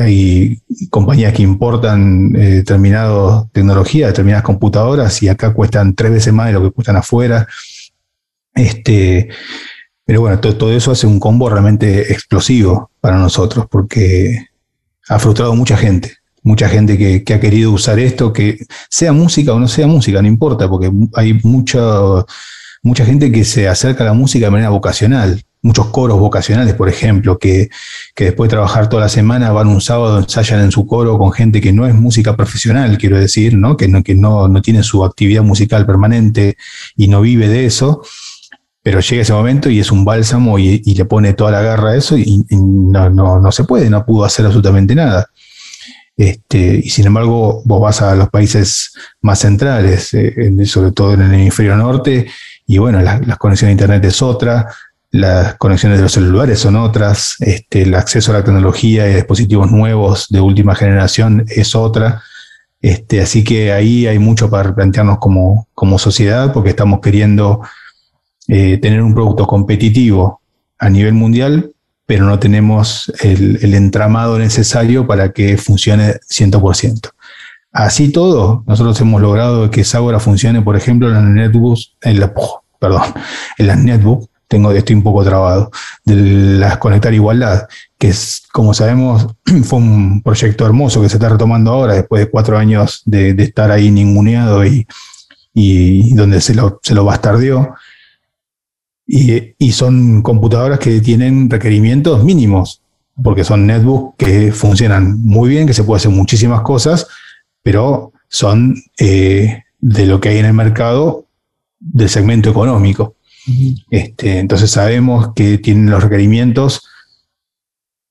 hay 0.00 0.60
compañías 0.90 1.32
que 1.32 1.42
importan 1.42 2.34
eh, 2.36 2.56
determinadas 2.56 3.50
tecnologías, 3.52 4.10
determinadas 4.10 4.44
computadoras, 4.44 5.22
y 5.22 5.28
acá 5.28 5.52
cuestan 5.54 5.94
tres 5.94 6.12
veces 6.12 6.32
más 6.32 6.46
de 6.48 6.52
lo 6.52 6.62
que 6.62 6.70
cuestan 6.72 6.96
afuera. 6.96 7.46
Este, 8.54 9.28
pero 10.04 10.20
bueno, 10.20 10.40
todo, 10.40 10.56
todo 10.56 10.72
eso 10.72 10.92
hace 10.92 11.06
un 11.06 11.18
combo 11.18 11.48
realmente 11.48 12.12
explosivo 12.12 12.90
para 13.00 13.16
nosotros, 13.16 13.66
porque 13.70 14.48
ha 15.08 15.18
frustrado 15.18 15.52
a 15.52 15.56
mucha 15.56 15.76
gente 15.76 16.21
mucha 16.42 16.68
gente 16.68 16.98
que, 16.98 17.34
ha 17.34 17.40
querido 17.40 17.72
usar 17.72 17.98
esto, 17.98 18.32
que 18.32 18.58
sea 18.88 19.12
música 19.12 19.52
o 19.52 19.60
no 19.60 19.68
sea 19.68 19.86
música, 19.86 20.20
no 20.20 20.28
importa, 20.28 20.68
porque 20.68 20.90
hay 21.14 21.34
mucha, 21.42 21.80
mucha 22.82 23.04
gente 23.04 23.30
que 23.30 23.44
se 23.44 23.68
acerca 23.68 24.04
a 24.04 24.08
la 24.08 24.12
música 24.12 24.46
de 24.46 24.50
manera 24.50 24.70
vocacional, 24.70 25.42
muchos 25.62 25.86
coros 25.86 26.18
vocacionales, 26.18 26.74
por 26.74 26.88
ejemplo, 26.88 27.38
que, 27.38 27.70
después 28.16 28.48
de 28.48 28.56
trabajar 28.56 28.88
toda 28.88 29.02
la 29.02 29.08
semana 29.08 29.52
van 29.52 29.68
un 29.68 29.80
sábado, 29.80 30.18
ensayan 30.18 30.60
en 30.60 30.72
su 30.72 30.86
coro 30.86 31.18
con 31.18 31.32
gente 31.32 31.60
que 31.60 31.72
no 31.72 31.86
es 31.86 31.94
música 31.94 32.36
profesional, 32.36 32.98
quiero 32.98 33.18
decir, 33.18 33.56
¿no? 33.56 33.76
que, 33.76 33.88
no, 33.88 34.02
que 34.02 34.14
no, 34.14 34.48
no 34.48 34.62
tiene 34.62 34.82
su 34.82 35.04
actividad 35.04 35.42
musical 35.42 35.86
permanente 35.86 36.56
y 36.96 37.08
no 37.08 37.20
vive 37.20 37.48
de 37.48 37.66
eso 37.66 38.02
pero 38.82 39.00
llega 39.00 39.22
ese 39.22 39.32
momento 39.32 39.70
y 39.70 39.78
es 39.78 39.92
un 39.92 40.04
bálsamo 40.04 40.58
y, 40.58 40.82
le 40.82 41.04
pone 41.04 41.34
toda 41.34 41.52
la 41.52 41.62
garra 41.62 41.90
a 41.90 41.96
eso 41.96 42.18
y, 42.18 42.44
no, 42.50 43.08
no, 43.10 43.40
no, 43.40 43.52
se 43.52 43.64
puede, 43.64 43.88
no 43.88 44.04
pudo 44.04 44.24
hacer 44.24 44.44
absolutamente 44.44 44.94
nada. 44.94 45.28
Este, 46.16 46.80
y 46.84 46.90
sin 46.90 47.06
embargo, 47.06 47.62
vos 47.64 47.80
vas 47.80 48.02
a 48.02 48.14
los 48.14 48.28
países 48.28 48.92
más 49.22 49.40
centrales, 49.40 50.12
eh, 50.14 50.52
sobre 50.66 50.92
todo 50.92 51.14
en 51.14 51.22
el 51.22 51.34
hemisferio 51.34 51.76
norte, 51.76 52.28
y 52.66 52.78
bueno, 52.78 53.00
las 53.00 53.38
conexiones 53.38 53.70
a 53.70 53.72
Internet 53.72 54.04
es 54.04 54.22
otra, 54.22 54.68
las 55.12 55.56
conexiones 55.56 55.98
de 55.98 56.04
los 56.04 56.12
celulares 56.12 56.58
son 56.58 56.74
otras, 56.76 57.36
este, 57.40 57.82
el 57.82 57.94
acceso 57.94 58.32
a 58.32 58.38
la 58.38 58.44
tecnología 58.44 59.08
y 59.08 59.14
dispositivos 59.14 59.70
nuevos 59.70 60.26
de 60.30 60.40
última 60.40 60.74
generación 60.74 61.44
es 61.48 61.74
otra. 61.74 62.22
Este, 62.80 63.20
así 63.20 63.44
que 63.44 63.72
ahí 63.72 64.06
hay 64.06 64.18
mucho 64.18 64.48
para 64.48 64.64
replantearnos 64.64 65.18
como, 65.18 65.68
como 65.74 65.98
sociedad, 65.98 66.52
porque 66.52 66.70
estamos 66.70 67.00
queriendo 67.00 67.60
eh, 68.48 68.78
tener 68.78 69.02
un 69.02 69.12
producto 69.12 69.46
competitivo 69.46 70.40
a 70.78 70.88
nivel 70.88 71.12
mundial, 71.12 71.72
pero 72.06 72.24
no 72.24 72.38
tenemos 72.38 73.12
el, 73.20 73.74
entramado 73.74 74.38
necesario 74.38 75.06
para 75.06 75.32
que 75.32 75.56
funcione 75.56 76.14
100%. 76.30 77.10
Así 77.72 78.12
todo, 78.12 78.64
nosotros 78.66 79.00
hemos 79.00 79.22
logrado 79.22 79.70
que 79.70 79.84
Saura 79.84 80.20
funcione, 80.20 80.60
por 80.60 80.76
ejemplo, 80.76 81.08
en 81.08 81.14
las 81.14 81.24
netbooks, 81.24 81.94
en 82.02 82.20
la, 82.20 82.34
perdón, 82.78 83.14
en 83.56 83.66
las 83.66 83.78
netbooks, 83.78 84.28
tengo, 84.46 84.70
estoy 84.72 84.96
un 84.96 85.02
poco 85.02 85.24
trabado, 85.24 85.70
de 86.04 86.14
las 86.58 86.76
Conectar 86.76 87.14
Igualdad, 87.14 87.66
que 87.98 88.08
es, 88.08 88.42
como 88.52 88.74
sabemos, 88.74 89.26
fue 89.64 89.78
un 89.78 90.22
proyecto 90.22 90.66
hermoso 90.66 91.00
que 91.00 91.08
se 91.08 91.16
está 91.16 91.30
retomando 91.30 91.70
ahora, 91.70 91.94
después 91.94 92.20
de 92.20 92.30
cuatro 92.30 92.58
años 92.58 93.00
de, 93.06 93.30
estar 93.38 93.70
ahí 93.70 93.90
ninguneado 93.90 94.66
y, 94.66 94.86
y 95.54 96.14
donde 96.14 96.42
se 96.42 96.54
lo, 96.54 96.78
se 96.82 96.94
lo 96.94 97.06
y, 99.14 99.72
son 99.72 100.22
computadoras 100.22 100.78
que 100.78 101.00
tienen 101.00 101.50
requerimientos 101.50 102.24
mínimos. 102.24 102.80
porque 103.22 103.44
son 103.44 103.66
netbooks 103.66 104.16
que 104.16 104.52
funcionan 104.52 105.20
muy 105.20 105.50
bien, 105.50 105.66
que 105.66 105.74
se 105.74 105.84
puede 105.84 105.98
hacer 105.98 106.10
muchísimas 106.10 106.62
cosas, 106.62 107.06
pero 107.62 108.12
son 108.28 108.74
eh, 108.98 109.64
de 109.78 110.06
lo 110.06 110.18
que 110.18 110.30
hay 110.30 110.38
en 110.38 110.46
el 110.46 110.54
mercado 110.54 111.26
del 111.78 112.08
segmento 112.08 112.48
económico. 112.48 113.16
este, 113.90 114.38
entonces 114.38 114.70
sabemos 114.70 115.34
que 115.34 115.58
tienen 115.58 115.90
los 115.90 116.02
requerimientos 116.02 116.88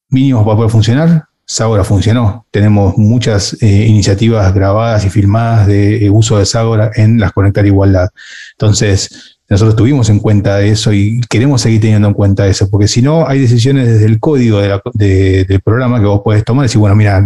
mínimos 0.10 0.44
para 0.44 0.58
poder 0.58 0.72
funcionar. 0.72 1.26
Sagora 1.44 1.84
funcionó. 1.84 2.46
Tenemos 2.52 2.96
muchas 2.98 3.58
eh, 3.62 3.88
iniciativas 3.88 4.54
grabadas 4.54 5.04
y 5.04 5.10
filmadas 5.10 5.66
de 5.66 6.10
uso 6.12 6.38
de 6.38 6.46
Sagora 6.46 6.92
en 6.94 7.20
las 7.20 7.32
Conectar 7.32 7.66
Igualdad. 7.66 8.10
Entonces, 8.52 9.40
nosotros 9.52 9.76
tuvimos 9.76 10.10
en 10.10 10.20
cuenta 10.20 10.62
eso 10.62 10.94
y 10.94 11.20
queremos 11.30 11.62
seguir 11.62 11.82
teniendo 11.82 12.08
en 12.08 12.14
cuenta 12.14 12.48
eso, 12.48 12.70
porque 12.70 12.88
si 12.88 13.02
no, 13.02 13.28
hay 13.28 13.38
decisiones 13.38 13.86
desde 13.86 14.06
el 14.06 14.18
código 14.18 14.62
del 14.94 15.62
programa 15.62 16.00
que 16.00 16.06
vos 16.06 16.22
podés 16.24 16.46
tomar 16.46 16.64
y 16.64 16.68
decir, 16.68 16.80
bueno, 16.80 16.96
mira, 16.96 17.22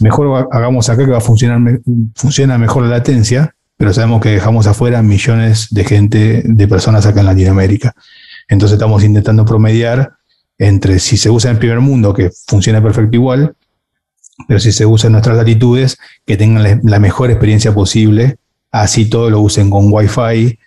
mejor 0.00 0.48
hagamos 0.50 0.88
acá 0.88 1.04
que 1.04 1.12
va 1.12 1.18
a 1.18 1.20
funcionar, 1.20 1.80
funciona 2.16 2.58
mejor 2.58 2.82
la 2.82 2.88
latencia, 2.88 3.54
pero 3.76 3.94
sabemos 3.94 4.20
que 4.20 4.30
dejamos 4.30 4.66
afuera 4.66 5.00
millones 5.00 5.68
de 5.70 5.84
gente, 5.84 6.42
de 6.44 6.66
personas 6.66 7.06
acá 7.06 7.20
en 7.20 7.26
Latinoamérica. 7.26 7.94
Entonces 8.48 8.74
estamos 8.74 9.04
intentando 9.04 9.44
promediar 9.44 10.14
entre 10.58 10.98
si 10.98 11.16
se 11.16 11.30
usa 11.30 11.50
en 11.50 11.54
el 11.54 11.60
primer 11.60 11.78
mundo, 11.78 12.14
que 12.14 12.32
funciona 12.48 12.82
perfecto 12.82 13.14
igual, 13.14 13.54
pero 14.48 14.58
si 14.58 14.72
se 14.72 14.84
usa 14.84 15.06
en 15.06 15.12
nuestras 15.12 15.36
latitudes, 15.36 15.98
que 16.26 16.36
tengan 16.36 16.80
la 16.82 16.98
mejor 16.98 17.30
experiencia 17.30 17.72
posible, 17.72 18.38
así 18.72 19.08
todo 19.08 19.30
lo 19.30 19.38
usen 19.38 19.70
con 19.70 19.92
Wi-Fi, 19.92 20.58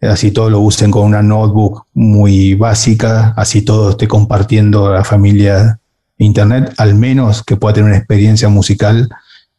así 0.00 0.30
todo 0.30 0.50
lo 0.50 0.60
usen 0.60 0.90
con 0.90 1.04
una 1.04 1.22
notebook 1.22 1.86
muy 1.94 2.54
básica, 2.54 3.32
así 3.36 3.62
todo 3.62 3.90
esté 3.90 4.08
compartiendo 4.08 4.92
la 4.92 5.04
familia 5.04 5.78
internet, 6.18 6.72
al 6.78 6.94
menos 6.94 7.42
que 7.42 7.56
pueda 7.56 7.74
tener 7.74 7.90
una 7.90 7.98
experiencia 7.98 8.48
musical 8.48 9.08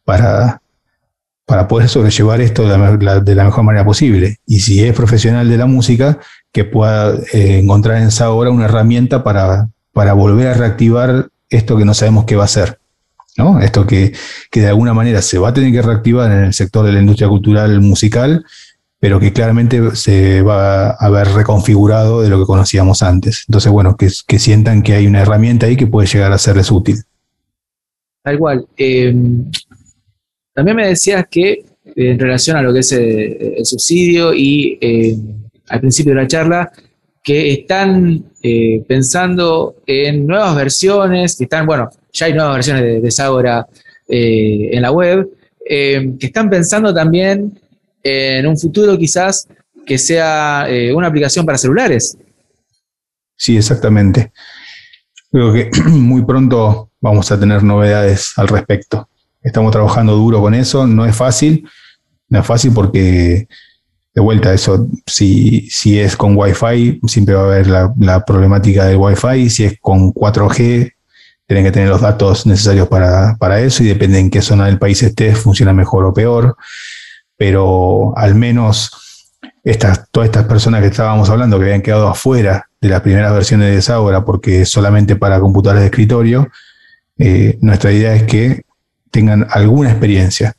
para, 0.04 0.62
para 1.46 1.68
poder 1.68 1.88
sobrellevar 1.88 2.40
esto 2.40 2.68
de 2.68 3.34
la, 3.34 3.44
mejor 3.44 3.64
manera 3.64 3.84
posible. 3.84 4.38
Y 4.46 4.60
si 4.60 4.84
es 4.84 4.94
profesional 4.94 5.48
de 5.48 5.56
la 5.56 5.66
música, 5.66 6.18
que 6.52 6.64
pueda 6.64 7.14
eh, 7.32 7.58
encontrar 7.58 7.98
en 7.98 8.08
esa 8.08 8.30
hora 8.30 8.50
una 8.50 8.64
herramienta 8.64 9.22
para, 9.22 9.68
para 9.92 10.14
volver 10.14 10.48
a 10.48 10.54
reactivar 10.54 11.28
esto 11.50 11.76
que 11.76 11.84
no 11.84 11.94
sabemos 11.94 12.24
qué 12.24 12.36
va 12.36 12.44
a 12.44 12.48
ser. 12.48 12.78
¿no? 13.36 13.60
Esto 13.60 13.86
que, 13.86 14.12
que 14.50 14.60
de 14.62 14.68
alguna 14.68 14.94
manera 14.94 15.22
se 15.22 15.38
va 15.38 15.50
a 15.50 15.54
tener 15.54 15.72
que 15.72 15.82
reactivar 15.82 16.30
en 16.32 16.44
el 16.44 16.54
sector 16.54 16.84
de 16.84 16.92
la 16.92 17.00
industria 17.00 17.28
cultural 17.28 17.80
musical 17.80 18.44
pero 19.00 19.20
que 19.20 19.32
claramente 19.32 19.94
se 19.94 20.42
va 20.42 20.90
a 20.90 21.10
ver 21.10 21.28
reconfigurado 21.28 22.20
de 22.20 22.28
lo 22.28 22.40
que 22.40 22.46
conocíamos 22.46 23.02
antes. 23.02 23.44
Entonces, 23.48 23.70
bueno, 23.70 23.96
que, 23.96 24.10
sientan 24.10 24.82
que 24.82 24.94
hay 24.94 25.06
una 25.06 25.22
herramienta 25.22 25.66
ahí 25.66 25.76
que 25.76 25.86
puede 25.86 26.08
llegar 26.08 26.32
a 26.32 26.38
serles 26.38 26.70
útil. 26.70 26.96
Tal 28.22 28.38
cual. 28.38 28.66
Eh, 28.76 29.14
también 30.52 30.76
me 30.76 30.88
decías 30.88 31.26
que 31.30 31.50
eh, 31.52 31.64
en 31.94 32.18
relación 32.18 32.56
a 32.56 32.62
lo 32.62 32.72
que 32.72 32.80
es 32.80 32.90
eh, 32.90 33.54
el, 33.58 33.64
subsidio 33.64 34.34
y 34.34 34.78
al 35.68 35.80
principio 35.80 36.14
de 36.14 36.22
la 36.22 36.26
charla, 36.26 36.72
que 37.22 37.52
están 37.52 38.24
pensando 38.86 39.76
en 39.86 40.26
nuevas 40.26 40.56
versiones, 40.56 41.36
que 41.36 41.44
están, 41.44 41.66
bueno, 41.66 41.90
ya 42.12 42.26
hay 42.26 42.32
nuevas 42.32 42.54
versiones 42.54 42.82
de, 42.82 43.00
de 43.00 43.10
Sagora 43.10 43.66
en 44.08 44.80
la 44.80 44.90
web, 44.90 45.28
que 45.68 46.16
están 46.18 46.48
pensando 46.48 46.94
también 46.94 47.60
en 48.02 48.46
un 48.46 48.58
futuro 48.58 48.96
quizás 48.96 49.48
que 49.86 49.98
sea 49.98 50.66
eh, 50.68 50.92
una 50.92 51.08
aplicación 51.08 51.44
para 51.46 51.58
celulares. 51.58 52.16
Sí, 53.36 53.56
exactamente. 53.56 54.32
Creo 55.30 55.52
que 55.52 55.70
muy 55.88 56.22
pronto 56.24 56.90
vamos 57.00 57.30
a 57.32 57.38
tener 57.40 57.62
novedades 57.62 58.32
al 58.36 58.48
respecto. 58.48 59.08
Estamos 59.42 59.72
trabajando 59.72 60.14
duro 60.14 60.40
con 60.40 60.54
eso, 60.54 60.86
no 60.86 61.06
es 61.06 61.16
fácil, 61.16 61.68
no 62.28 62.40
es 62.40 62.46
fácil 62.46 62.72
porque 62.72 63.48
de 64.14 64.20
vuelta 64.20 64.52
eso, 64.52 64.88
si, 65.06 65.68
si 65.70 65.98
es 65.98 66.16
con 66.16 66.36
Wi-Fi, 66.36 67.00
siempre 67.06 67.34
va 67.34 67.42
a 67.42 67.44
haber 67.44 67.66
la, 67.68 68.24
problemática 68.24 68.84
del 68.84 68.96
Wi-Fi, 68.96 69.48
si 69.48 69.64
es 69.64 69.78
con 69.80 70.12
4G, 70.12 70.92
tienen 71.46 71.64
que 71.64 71.70
tener 71.70 71.88
los 71.88 72.00
datos 72.00 72.44
necesarios 72.44 72.88
para, 72.88 73.36
para, 73.38 73.60
eso 73.60 73.84
y 73.84 73.86
depende 73.86 74.18
en 74.18 74.28
qué 74.28 74.42
zona 74.42 74.66
del 74.66 74.78
país 74.78 75.02
estés, 75.02 75.38
funciona 75.38 75.72
mejor 75.72 76.04
o 76.04 76.12
peor 76.12 76.56
pero 77.38 78.12
al 78.18 78.34
menos 78.34 78.90
estas, 79.64 80.10
todas 80.10 80.26
estas 80.26 80.44
personas 80.44 80.82
que 80.82 80.88
estábamos 80.88 81.30
hablando 81.30 81.58
que 81.58 81.64
habían 81.64 81.82
quedado 81.82 82.08
afuera 82.08 82.68
de 82.80 82.88
las 82.88 83.00
primeras 83.00 83.32
versiones 83.32 83.74
de 83.74 83.80
Saura 83.80 84.24
porque 84.24 84.66
solamente 84.66 85.16
para 85.16 85.40
computadores 85.40 85.82
de 85.82 85.86
escritorio, 85.86 86.48
eh, 87.16 87.56
nuestra 87.60 87.92
idea 87.92 88.14
es 88.14 88.24
que 88.24 88.62
tengan 89.10 89.46
alguna 89.50 89.90
experiencia. 89.90 90.54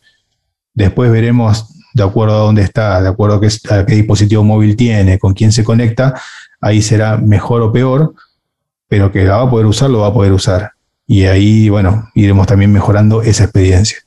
Después 0.74 1.12
veremos, 1.12 1.68
de 1.94 2.04
acuerdo 2.04 2.36
a 2.36 2.40
dónde 2.40 2.62
está, 2.62 3.02
de 3.02 3.10
acuerdo 3.10 3.36
a 3.36 3.42
qué, 3.42 3.50
a 3.70 3.86
qué 3.86 3.96
dispositivo 3.96 4.44
móvil 4.44 4.76
tiene, 4.76 5.20
con 5.20 5.34
quién 5.34 5.52
se 5.52 5.64
conecta, 5.64 6.20
ahí 6.62 6.82
será 6.82 7.18
mejor 7.18 7.62
o 7.62 7.72
peor, 7.72 8.14
pero 8.88 9.12
que 9.12 9.26
la 9.26 9.38
va 9.38 9.44
a 9.44 9.50
poder 9.50 9.66
usar, 9.66 9.90
lo 9.90 10.00
va 10.00 10.08
a 10.08 10.14
poder 10.14 10.32
usar. 10.32 10.72
Y 11.06 11.26
ahí, 11.26 11.68
bueno, 11.70 12.10
iremos 12.16 12.48
también 12.48 12.72
mejorando 12.72 13.22
esa 13.22 13.44
experiencia. 13.44 13.98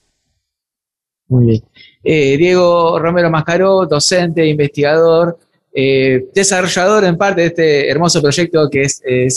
Muy 1.28 1.46
bien. 1.46 1.62
Eh, 2.04 2.36
Diego 2.36 2.98
Romero 2.98 3.30
Mascaró, 3.30 3.86
docente, 3.86 4.46
investigador, 4.46 5.38
eh, 5.74 6.26
desarrollador 6.34 7.04
en 7.04 7.16
parte 7.16 7.42
de 7.42 7.46
este 7.46 7.88
hermoso 7.88 8.20
proyecto 8.20 8.68
que 8.68 8.82
es 8.82 9.00
eh. 9.06 9.28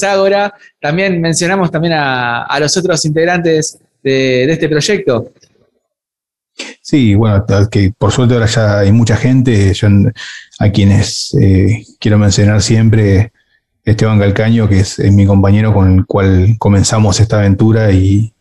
También 0.82 1.22
mencionamos 1.22 1.72
también 1.72 1.94
a, 1.96 2.58
los 2.60 2.76
otros 2.76 3.06
integrantes 3.06 3.78
de, 4.04 4.52
este 4.52 4.68
proyecto. 4.68 5.32
Sí, 6.82 7.16
bueno, 7.16 7.46
que 7.70 7.94
por 7.98 8.12
suerte 8.12 8.34
ahora 8.34 8.46
ya 8.46 8.80
hay 8.80 8.92
mucha 8.92 9.18
gente, 9.18 9.74
a 10.60 10.70
quienes 10.70 11.36
quiero 12.00 12.18
mencionar 12.18 12.62
siempre, 12.62 13.32
Esteban 13.84 14.20
Calcaño, 14.20 14.70
que 14.70 14.80
es, 14.80 15.00
mi 15.12 15.26
compañero 15.26 15.74
con 15.74 16.00
el 16.00 16.06
cual 16.06 16.56
comenzamos 16.58 17.20
esta 17.20 17.40
aventura 17.40 17.92
y 17.92 18.34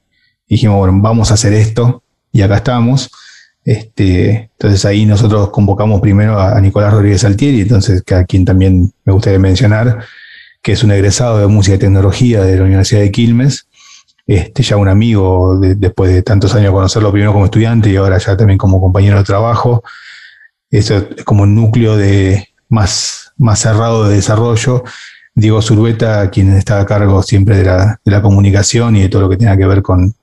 dijimos, 0.48 0.78
bueno, 0.78 0.98
vamos 1.00 1.30
a 1.30 1.34
hacer 1.34 1.52
esto 1.52 2.02
y 2.32 2.42
acá 2.42 2.56
estamos. 2.56 3.10
Este, 3.64 4.50
entonces 4.52 4.84
ahí 4.84 5.06
nosotros 5.06 5.48
convocamos 5.50 6.00
primero 6.00 6.38
a, 6.38 6.60
Nicolás 6.60 6.92
Rodríguez 6.92 7.24
Altieri, 7.24 7.62
entonces 7.62 8.02
que 8.02 8.14
a 8.14 8.24
quien 8.24 8.44
también 8.44 8.92
me 9.04 9.12
gustaría 9.12 9.38
mencionar, 9.38 10.04
que 10.62 10.72
es 10.72 10.84
un 10.84 10.90
egresado 10.92 11.38
de 11.38 11.46
música 11.46 11.76
y 11.76 11.78
tecnología 11.78 12.42
de 12.42 12.56
la 12.56 12.64
Universidad 12.64 13.00
de 13.00 13.10
Quilmes, 13.10 13.66
este, 14.26 14.62
ya 14.62 14.76
un 14.76 14.88
amigo 14.88 15.58
después 15.60 16.12
de 16.12 16.22
tantos 16.22 16.54
años 16.54 16.72
conocerlo 16.72 17.12
primero 17.12 17.32
como 17.32 17.44
estudiante 17.46 17.90
y 17.90 17.96
ahora 17.96 18.18
ya 18.18 18.36
también 18.36 18.58
como 18.58 18.80
compañero 18.80 19.18
de 19.18 19.24
trabajo. 19.24 19.82
Eso 20.70 20.96
es 20.96 21.24
como 21.24 21.42
un 21.42 21.54
núcleo 21.54 21.96
de 21.96 22.48
más, 22.68 23.32
más 23.36 23.60
cerrado 23.60 24.08
de 24.08 24.16
desarrollo. 24.16 24.82
Diego 25.34 25.60
Zurbeta, 25.60 26.30
quien 26.30 26.54
está 26.54 26.80
a 26.80 26.86
cargo 26.86 27.22
siempre 27.22 27.58
de 27.58 27.64
la, 27.64 28.00
de 28.04 28.10
la 28.12 28.22
comunicación 28.22 28.96
y 28.96 29.02
de 29.02 29.08
todo 29.08 29.22
lo 29.22 29.28
que 29.28 29.36
tenga 29.36 29.56
que 29.56 29.66
ver 29.66 29.82
con, 29.82 30.14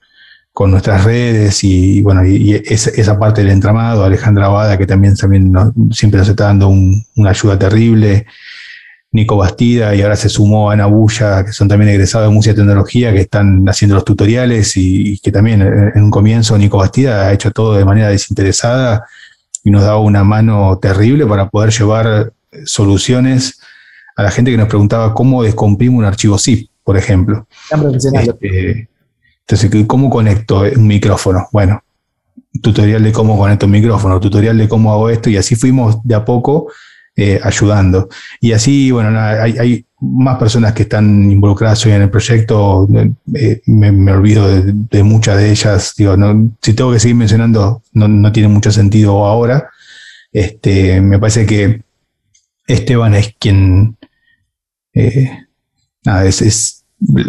con 0.52 0.70
nuestras 0.70 1.04
redes 1.04 1.64
y, 1.64 2.02
bueno, 2.02 2.26
y, 2.26 2.54
esa, 2.54 3.18
parte 3.18 3.42
del 3.42 3.50
entramado, 3.50 4.04
Alejandra 4.04 4.46
Abada, 4.46 4.76
que 4.76 4.86
también, 4.86 5.16
también 5.16 5.52
siempre 5.90 6.18
nos 6.18 6.28
está 6.28 6.44
dando 6.44 6.68
una 6.68 7.30
ayuda 7.30 7.58
terrible, 7.58 8.26
Nico 9.12 9.36
Bastida, 9.36 9.94
y 9.94 10.02
ahora 10.02 10.16
se 10.16 10.28
sumó 10.28 10.70
Ana 10.70 10.86
Bulla, 10.86 11.44
que 11.44 11.52
son 11.52 11.68
también 11.68 11.90
egresados 11.90 12.28
de 12.28 12.34
música 12.34 12.52
y 12.52 12.56
tecnología, 12.56 13.12
que 13.12 13.20
están 13.20 13.66
haciendo 13.68 13.94
los 13.94 14.04
tutoriales 14.04 14.76
y, 14.76 15.18
que 15.20 15.32
también 15.32 15.62
en 15.62 16.02
un 16.02 16.10
comienzo 16.10 16.56
Nico 16.58 16.78
Bastida 16.78 17.28
ha 17.28 17.32
hecho 17.32 17.50
todo 17.50 17.74
de 17.76 17.84
manera 17.84 18.08
desinteresada 18.08 19.06
y 19.64 19.70
nos 19.70 19.84
dado 19.84 20.00
una 20.00 20.24
mano 20.24 20.78
terrible 20.80 21.26
para 21.26 21.48
poder 21.48 21.70
llevar 21.70 22.32
soluciones 22.64 23.60
a 24.16 24.22
la 24.22 24.30
gente 24.30 24.50
que 24.50 24.56
nos 24.56 24.68
preguntaba 24.68 25.14
cómo 25.14 25.42
descomprimo 25.42 25.98
un 25.98 26.04
archivo 26.04 26.38
zip, 26.38 26.68
por 26.84 26.96
ejemplo. 26.98 27.46
Entonces, 29.46 29.86
¿cómo 29.86 30.08
conecto 30.08 30.60
un 30.60 30.86
micrófono? 30.86 31.48
Bueno, 31.52 31.82
tutorial 32.62 33.02
de 33.02 33.12
cómo 33.12 33.36
conecto 33.38 33.66
un 33.66 33.72
micrófono, 33.72 34.20
tutorial 34.20 34.56
de 34.58 34.68
cómo 34.68 34.92
hago 34.92 35.10
esto, 35.10 35.30
y 35.30 35.36
así 35.36 35.56
fuimos 35.56 35.98
de 36.04 36.14
a 36.14 36.24
poco 36.24 36.68
eh, 37.16 37.40
ayudando. 37.42 38.08
Y 38.40 38.52
así, 38.52 38.90
bueno, 38.90 39.18
hay, 39.18 39.84
más 40.00 40.38
personas 40.38 40.72
que 40.72 40.82
están 40.82 41.30
involucradas 41.30 41.84
hoy 41.86 41.92
en 41.92 42.02
el 42.02 42.10
proyecto, 42.10 42.88
eh, 43.34 43.60
me, 43.66 44.12
olvido 44.12 44.48
de, 44.48 45.02
muchas 45.04 45.36
de 45.36 45.50
ellas, 45.50 45.94
digo, 45.96 46.16
si 46.60 46.74
tengo 46.74 46.92
que 46.92 46.98
seguir 46.98 47.16
mencionando, 47.16 47.82
no, 47.92 48.32
tiene 48.32 48.48
mucho 48.48 48.72
sentido 48.72 49.26
ahora. 49.26 49.70
Este, 50.32 51.00
me 51.00 51.18
parece 51.18 51.46
que 51.46 51.82
Esteban 52.66 53.14
es 53.14 53.34
quien, 53.38 53.96
eh, 54.94 55.30
nada, 56.04 56.24
es 56.24 56.81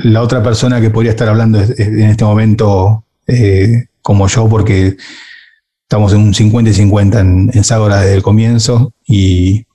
la 0.04 0.22
otra 0.22 0.44
persona 0.44 0.82
que 0.82 0.90
podría 0.90 1.12
estar 1.12 1.28
hablando 1.28 1.60
en 1.60 2.10
este 2.10 2.24
momento 2.24 3.06
eh, 3.28 3.86
como 4.02 4.28
yo, 4.28 4.48
porque 4.50 4.98
estamos 5.84 6.14
en 6.14 6.20
un 6.20 6.34
50 6.34 6.72
y 6.72 6.74
50 6.74 7.20
en, 7.20 7.52
en 7.54 7.64
Ságora 7.64 8.02
desde 8.02 8.16
el 8.16 8.24
comienzo 8.24 8.94
y, 9.08 9.66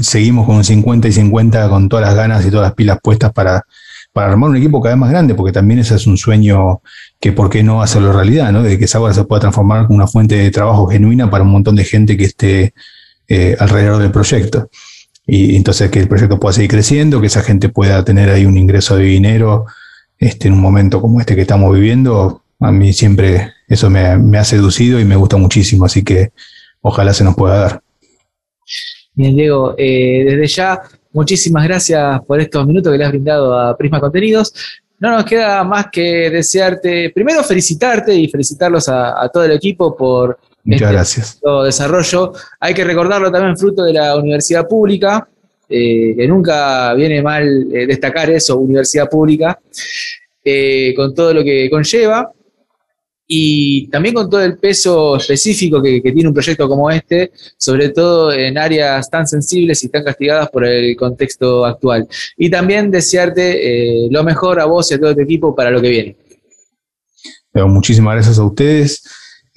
seguimos 0.00 0.46
con 0.46 0.56
un 0.56 0.64
50 0.64 1.08
y 1.08 1.12
50 1.12 1.68
con 1.68 1.88
todas 1.88 2.06
las 2.06 2.14
ganas 2.14 2.46
y 2.46 2.50
todas 2.50 2.66
las 2.66 2.74
pilas 2.74 2.98
puestas 3.02 3.32
para, 3.32 3.64
para 4.12 4.30
armar 4.30 4.50
un 4.50 4.56
equipo 4.56 4.80
cada 4.80 4.94
vez 4.94 5.00
más 5.00 5.10
grande, 5.10 5.34
porque 5.34 5.52
también 5.52 5.80
ese 5.80 5.96
es 5.96 6.06
un 6.06 6.16
sueño 6.16 6.82
que 7.18 7.32
por 7.32 7.50
qué 7.50 7.64
no 7.64 7.82
hacerlo 7.82 8.12
realidad, 8.12 8.52
¿no? 8.52 8.62
De 8.62 8.78
que 8.78 8.84
esa 8.84 9.12
se 9.12 9.24
pueda 9.24 9.40
transformar 9.40 9.86
en 9.86 9.96
una 9.96 10.06
fuente 10.06 10.36
de 10.36 10.50
trabajo 10.52 10.86
genuina 10.86 11.28
para 11.28 11.42
un 11.42 11.50
montón 11.50 11.74
de 11.74 11.84
gente 11.84 12.16
que 12.16 12.24
esté 12.26 12.74
eh, 13.26 13.56
alrededor 13.58 14.00
del 14.00 14.12
proyecto. 14.12 14.70
Y 15.28 15.54
entonces 15.54 15.90
que 15.90 16.00
el 16.00 16.08
proyecto 16.08 16.40
pueda 16.40 16.54
seguir 16.54 16.70
creciendo, 16.70 17.20
que 17.20 17.28
esa 17.28 17.42
gente 17.42 17.68
pueda 17.68 18.04
tener 18.04 18.30
ahí 18.30 18.46
un 18.46 18.56
ingreso 18.56 18.96
de 18.96 19.04
dinero 19.04 19.66
este, 20.18 20.48
en 20.48 20.54
un 20.54 20.60
momento 20.60 21.00
como 21.00 21.20
este 21.20 21.36
que 21.36 21.42
estamos 21.42 21.72
viviendo, 21.72 22.42
a 22.58 22.72
mí 22.72 22.92
siempre 22.92 23.52
eso 23.68 23.90
me, 23.90 24.16
me 24.18 24.38
ha 24.38 24.44
seducido 24.44 24.98
y 24.98 25.04
me 25.04 25.16
gusta 25.16 25.36
muchísimo, 25.36 25.84
así 25.84 26.02
que 26.02 26.32
ojalá 26.80 27.12
se 27.12 27.24
nos 27.24 27.36
pueda 27.36 27.60
dar. 27.60 27.82
Bien, 29.14 29.34
Diego, 29.34 29.74
eh, 29.76 30.24
desde 30.24 30.46
ya, 30.46 30.82
muchísimas 31.12 31.64
gracias 31.64 32.20
por 32.22 32.40
estos 32.40 32.66
minutos 32.66 32.92
que 32.92 32.98
le 32.98 33.04
has 33.04 33.10
brindado 33.10 33.58
a 33.58 33.76
Prisma 33.76 34.00
Contenidos. 34.00 34.54
No 35.00 35.10
nos 35.10 35.24
queda 35.24 35.62
más 35.64 35.86
que 35.90 36.30
desearte, 36.30 37.10
primero 37.10 37.42
felicitarte 37.42 38.14
y 38.14 38.28
felicitarlos 38.28 38.88
a, 38.88 39.28
todo 39.32 39.44
el 39.44 39.52
equipo 39.52 39.96
por 39.96 40.38
Muchas 40.68 40.82
este 40.82 40.92
gracias. 40.92 41.40
desarrollo. 41.64 42.32
Hay 42.60 42.74
que 42.74 42.84
recordarlo 42.84 43.32
también 43.32 43.56
fruto 43.56 43.84
de 43.84 43.94
la 43.94 44.16
universidad 44.16 44.68
pública, 44.68 45.28
eh, 45.68 46.14
que 46.16 46.28
nunca 46.28 46.92
viene 46.94 47.22
mal 47.22 47.68
eh, 47.72 47.86
destacar 47.86 48.30
eso, 48.30 48.58
universidad 48.58 49.08
pública, 49.08 49.58
con 50.96 51.14
todo 51.14 51.34
lo 51.34 51.44
que 51.44 51.68
conlleva 51.68 52.32
y 53.30 53.86
también 53.88 54.14
con 54.14 54.30
todo 54.30 54.42
el 54.42 54.56
peso 54.56 55.16
específico 55.16 55.82
que, 55.82 56.00
tiene 56.00 56.28
un 56.28 56.34
proyecto 56.34 56.66
como 56.66 56.90
este, 56.90 57.30
sobre 57.58 57.90
todo 57.90 58.32
en 58.32 58.56
áreas 58.56 59.10
tan 59.10 59.26
sensibles 59.26 59.84
y 59.84 59.90
tan 59.90 60.02
castigadas 60.02 60.48
por 60.48 60.64
el 60.64 60.96
contexto 60.96 61.66
actual. 61.66 62.08
Y 62.38 62.50
también 62.50 62.90
desearte 62.90 64.04
eh, 64.04 64.08
lo 64.10 64.24
mejor 64.24 64.58
a 64.58 64.64
vos 64.64 64.90
y 64.90 64.94
a 64.94 65.00
todo 65.00 65.14
tu 65.14 65.20
equipo 65.20 65.54
para 65.54 65.70
lo 65.70 65.82
que 65.82 65.90
viene. 65.90 66.16
muchísimas 67.54 68.14
gracias 68.14 68.38
a 68.38 68.44
ustedes. 68.44 69.02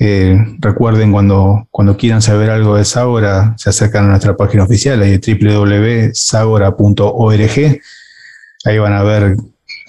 Eh, 0.04 0.36
recuerden 0.58 1.12
cuando, 1.12 1.68
cuando 1.70 1.96
quieran 1.96 2.24
saber 2.24 2.50
algo 2.50 2.76
de 2.76 2.86
Sagora, 2.86 3.54
se 3.56 3.70
acercan 3.70 4.06
a 4.06 4.08
nuestra 4.08 4.36
página 4.36 4.64
oficial, 4.64 5.00
ahí 5.00 5.20
www.sagora.org. 5.20 7.82
Ahí 8.66 8.80
van 8.80 8.94
a 8.94 9.04
ver 9.04 9.38